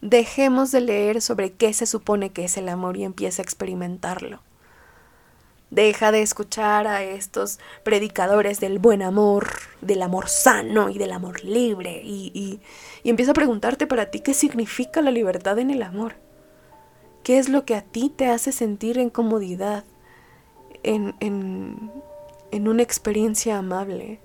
Dejemos 0.00 0.70
de 0.70 0.80
leer 0.80 1.20
sobre 1.20 1.52
qué 1.52 1.72
se 1.72 1.84
supone 1.84 2.30
que 2.30 2.44
es 2.44 2.56
el 2.56 2.68
amor 2.68 2.96
y 2.96 3.04
empieza 3.04 3.42
a 3.42 3.44
experimentarlo. 3.44 4.40
Deja 5.70 6.12
de 6.12 6.22
escuchar 6.22 6.86
a 6.86 7.02
estos 7.02 7.58
predicadores 7.82 8.58
del 8.60 8.78
buen 8.78 9.02
amor, 9.02 9.48
del 9.82 10.00
amor 10.02 10.28
sano 10.28 10.88
y 10.88 10.98
del 10.98 11.12
amor 11.12 11.44
libre 11.44 12.00
y, 12.02 12.30
y, 13.02 13.10
empieza 13.10 13.32
a 13.32 13.34
preguntarte 13.34 13.86
para 13.86 14.06
ti 14.06 14.20
qué 14.20 14.34
significa 14.34 15.02
la 15.02 15.10
libertad 15.10 15.58
en 15.58 15.70
el 15.70 15.82
amor. 15.82 16.14
¿Qué 17.22 17.38
es 17.38 17.48
lo 17.50 17.66
que 17.66 17.74
a 17.74 17.82
ti 17.82 18.08
te 18.08 18.28
hace 18.28 18.52
sentir 18.52 18.98
en 18.98 19.10
comodidad, 19.10 19.84
en, 20.84 21.14
en, 21.20 21.90
en 22.50 22.68
una 22.68 22.82
experiencia 22.82 23.58
amable? 23.58 24.20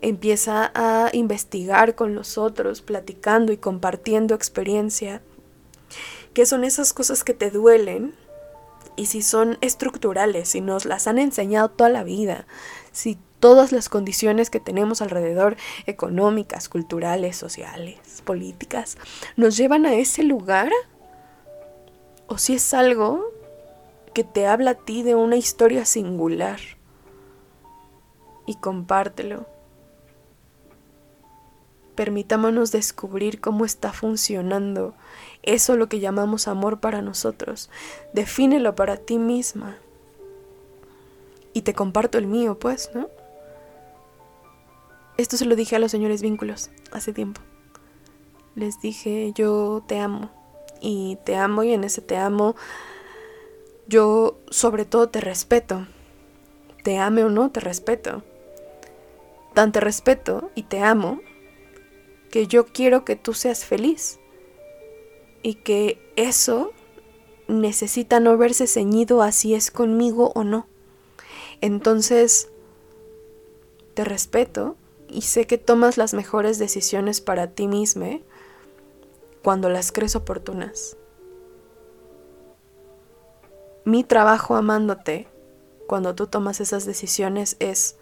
Empieza 0.00 0.70
a 0.74 1.10
investigar 1.12 1.94
con 1.94 2.14
los 2.14 2.38
otros, 2.38 2.82
platicando 2.82 3.52
y 3.52 3.56
compartiendo 3.56 4.34
experiencia. 4.34 5.22
¿Qué 6.34 6.46
son 6.46 6.64
esas 6.64 6.92
cosas 6.92 7.24
que 7.24 7.34
te 7.34 7.50
duelen? 7.50 8.14
Y 8.96 9.06
si 9.06 9.22
son 9.22 9.58
estructurales, 9.60 10.50
si 10.50 10.60
nos 10.60 10.84
las 10.84 11.06
han 11.06 11.18
enseñado 11.18 11.70
toda 11.70 11.90
la 11.90 12.04
vida, 12.04 12.46
si 12.92 13.18
todas 13.40 13.72
las 13.72 13.88
condiciones 13.88 14.50
que 14.50 14.60
tenemos 14.60 15.00
alrededor, 15.00 15.56
económicas, 15.86 16.68
culturales, 16.68 17.36
sociales, 17.36 17.98
políticas, 18.24 18.98
nos 19.36 19.56
llevan 19.56 19.86
a 19.86 19.94
ese 19.94 20.24
lugar, 20.24 20.70
o 22.26 22.38
si 22.38 22.54
es 22.54 22.74
algo 22.74 23.24
que 24.14 24.24
te 24.24 24.46
habla 24.46 24.72
a 24.72 24.74
ti 24.74 25.02
de 25.02 25.14
una 25.14 25.36
historia 25.36 25.84
singular, 25.84 26.58
y 28.46 28.56
compártelo 28.56 29.46
permitámonos 31.98 32.70
descubrir 32.70 33.40
cómo 33.40 33.64
está 33.64 33.92
funcionando 33.92 34.94
eso 35.42 35.76
lo 35.76 35.88
que 35.88 35.98
llamamos 35.98 36.46
amor 36.46 36.78
para 36.78 37.02
nosotros. 37.02 37.70
Defínelo 38.12 38.76
para 38.76 38.98
ti 38.98 39.18
misma. 39.18 39.76
Y 41.52 41.62
te 41.62 41.74
comparto 41.74 42.16
el 42.16 42.28
mío, 42.28 42.56
pues, 42.56 42.92
¿no? 42.94 43.08
Esto 45.16 45.36
se 45.36 45.44
lo 45.44 45.56
dije 45.56 45.74
a 45.74 45.80
los 45.80 45.90
señores 45.90 46.22
vínculos 46.22 46.70
hace 46.92 47.12
tiempo. 47.12 47.40
Les 48.54 48.80
dije, 48.80 49.32
yo 49.34 49.82
te 49.88 49.98
amo. 49.98 50.30
Y 50.80 51.18
te 51.24 51.34
amo 51.34 51.64
y 51.64 51.72
en 51.72 51.82
ese 51.82 52.00
te 52.00 52.16
amo, 52.16 52.54
yo 53.88 54.38
sobre 54.50 54.84
todo 54.84 55.08
te 55.08 55.20
respeto. 55.20 55.84
Te 56.84 56.98
ame 56.98 57.24
o 57.24 57.28
no, 57.28 57.50
te 57.50 57.58
respeto. 57.58 58.22
Tan 59.52 59.72
te 59.72 59.80
respeto 59.80 60.52
y 60.54 60.62
te 60.62 60.80
amo 60.80 61.18
que 62.30 62.46
yo 62.46 62.66
quiero 62.66 63.04
que 63.04 63.16
tú 63.16 63.34
seas 63.34 63.64
feliz 63.64 64.18
y 65.42 65.54
que 65.54 65.98
eso 66.16 66.72
necesita 67.46 68.20
no 68.20 68.36
verse 68.36 68.66
ceñido 68.66 69.22
a 69.22 69.32
si 69.32 69.54
es 69.54 69.70
conmigo 69.70 70.32
o 70.34 70.44
no. 70.44 70.66
Entonces, 71.60 72.50
te 73.94 74.04
respeto 74.04 74.76
y 75.08 75.22
sé 75.22 75.46
que 75.46 75.58
tomas 75.58 75.96
las 75.96 76.14
mejores 76.14 76.58
decisiones 76.58 77.20
para 77.20 77.48
ti 77.48 77.66
misma 77.66 78.18
cuando 79.42 79.68
las 79.68 79.92
crees 79.92 80.14
oportunas. 80.14 80.96
Mi 83.84 84.04
trabajo 84.04 84.54
amándote 84.54 85.28
cuando 85.86 86.14
tú 86.14 86.26
tomas 86.26 86.60
esas 86.60 86.84
decisiones 86.84 87.56
es 87.58 87.96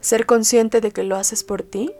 ser 0.00 0.24
consciente 0.24 0.80
de 0.80 0.90
que 0.90 1.04
lo 1.04 1.16
haces 1.16 1.44
por 1.44 1.62
ti. 1.62 1.92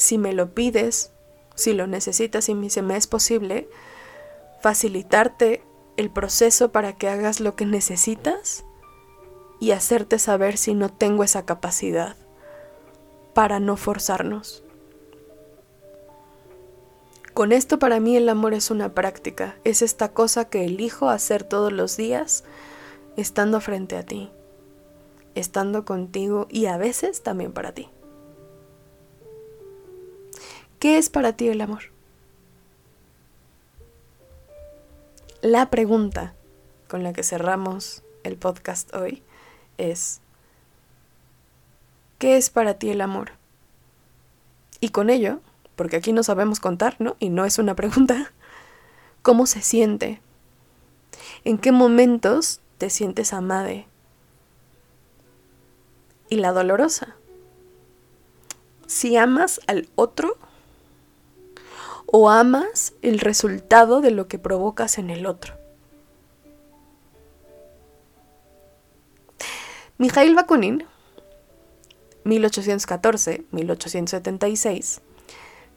Si 0.00 0.16
me 0.16 0.32
lo 0.32 0.54
pides, 0.54 1.12
si 1.54 1.74
lo 1.74 1.86
necesitas 1.86 2.48
y 2.48 2.70
se 2.70 2.80
me 2.80 2.96
es 2.96 3.06
posible, 3.06 3.68
facilitarte 4.62 5.62
el 5.98 6.08
proceso 6.08 6.72
para 6.72 6.94
que 6.94 7.10
hagas 7.10 7.40
lo 7.40 7.54
que 7.54 7.66
necesitas 7.66 8.64
y 9.60 9.72
hacerte 9.72 10.18
saber 10.18 10.56
si 10.56 10.72
no 10.72 10.88
tengo 10.88 11.22
esa 11.22 11.44
capacidad 11.44 12.16
para 13.34 13.60
no 13.60 13.76
forzarnos. 13.76 14.64
Con 17.34 17.52
esto 17.52 17.78
para 17.78 18.00
mí 18.00 18.16
el 18.16 18.30
amor 18.30 18.54
es 18.54 18.70
una 18.70 18.94
práctica, 18.94 19.56
es 19.64 19.82
esta 19.82 20.14
cosa 20.14 20.46
que 20.46 20.64
elijo 20.64 21.10
hacer 21.10 21.44
todos 21.44 21.74
los 21.74 21.98
días 21.98 22.44
estando 23.18 23.60
frente 23.60 23.98
a 23.98 24.02
ti, 24.02 24.30
estando 25.34 25.84
contigo 25.84 26.46
y 26.48 26.66
a 26.66 26.78
veces 26.78 27.22
también 27.22 27.52
para 27.52 27.72
ti. 27.72 27.90
¿Qué 30.80 30.96
es 30.96 31.10
para 31.10 31.34
ti 31.34 31.46
el 31.48 31.60
amor? 31.60 31.82
La 35.42 35.68
pregunta 35.68 36.34
con 36.88 37.02
la 37.02 37.12
que 37.12 37.22
cerramos 37.22 38.02
el 38.24 38.38
podcast 38.38 38.94
hoy 38.94 39.22
es, 39.76 40.22
¿qué 42.18 42.38
es 42.38 42.48
para 42.48 42.78
ti 42.78 42.88
el 42.88 43.02
amor? 43.02 43.32
Y 44.80 44.88
con 44.88 45.10
ello, 45.10 45.40
porque 45.76 45.96
aquí 45.96 46.14
no 46.14 46.22
sabemos 46.22 46.60
contar, 46.60 46.96
¿no? 46.98 47.14
Y 47.18 47.28
no 47.28 47.44
es 47.44 47.58
una 47.58 47.76
pregunta, 47.76 48.32
¿cómo 49.22 49.44
se 49.44 49.60
siente? 49.60 50.22
¿En 51.44 51.58
qué 51.58 51.72
momentos 51.72 52.62
te 52.78 52.88
sientes 52.88 53.34
amade? 53.34 53.86
Y 56.30 56.36
la 56.36 56.52
dolorosa. 56.52 57.16
Si 58.86 59.18
amas 59.18 59.60
al 59.66 59.86
otro, 59.94 60.38
o 62.12 62.30
amas 62.30 62.94
el 63.02 63.20
resultado 63.20 64.00
de 64.00 64.10
lo 64.10 64.26
que 64.28 64.38
provocas 64.38 64.96
en 64.98 65.10
el 65.10 65.26
otro. 65.26 65.54
Mikhail 69.98 70.34
Bakunin, 70.34 70.86
1814-1876, 72.24 75.00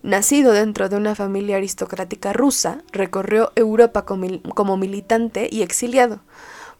nacido 0.02 0.54
dentro 0.54 0.90
de 0.90 0.96
una 0.96 1.14
familia 1.14 1.58
aristocrática 1.58 2.34
rusa, 2.34 2.82
recorrió 2.92 3.52
Europa 3.56 4.06
como 4.06 4.78
militante 4.78 5.48
y 5.52 5.62
exiliado. 5.62 6.22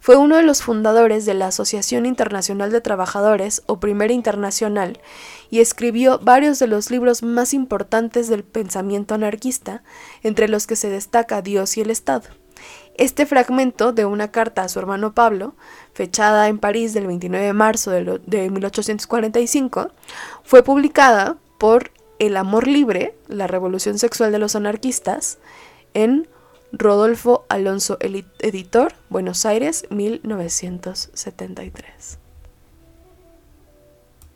Fue 0.04 0.18
uno 0.18 0.36
de 0.36 0.44
los 0.44 0.62
fundadores 0.62 1.26
de 1.26 1.34
la 1.34 1.48
Asociación 1.48 2.06
Internacional 2.06 2.74
de 2.74 2.82
Trabajadores, 2.82 3.64
o 3.68 3.80
Primera 3.80 4.12
Internacional, 4.12 5.00
y 5.50 5.62
escribió 5.62 6.20
varios 6.20 6.60
de 6.60 6.68
los 6.68 6.92
libros 6.92 7.24
más 7.24 7.54
importantes 7.54 8.28
del 8.28 8.44
pensamiento 8.44 9.16
anarquista, 9.16 9.82
entre 10.22 10.50
los 10.50 10.68
que 10.68 10.76
se 10.76 10.90
destaca 10.90 11.42
Dios 11.42 11.78
y 11.78 11.82
el 11.82 11.90
Estado. 11.90 12.28
Este 12.96 13.26
fragmento 13.26 13.94
de 13.94 14.04
una 14.04 14.30
carta 14.30 14.64
a 14.64 14.68
su 14.68 14.78
hermano 14.78 15.14
Pablo, 15.14 15.56
fechada 15.94 16.50
en 16.50 16.60
París 16.60 16.94
del 16.94 17.08
29 17.08 17.46
de 17.46 17.54
marzo 17.54 17.92
de, 17.92 18.50
1845, 18.50 19.90
fue 20.44 20.64
publicada 20.64 21.38
por 21.58 21.92
El 22.20 22.36
Amor 22.36 22.68
Libre, 22.68 23.16
la 23.30 23.48
Revolución 23.48 23.98
Sexual 23.98 24.34
de 24.34 24.40
los 24.40 24.58
Anarquistas, 24.58 25.38
en 25.94 26.28
Rodolfo 26.76 27.46
Alonso 27.50 28.00
Editor, 28.02 28.96
Buenos 29.10 29.46
Aires, 29.46 29.86
1973. 29.92 32.23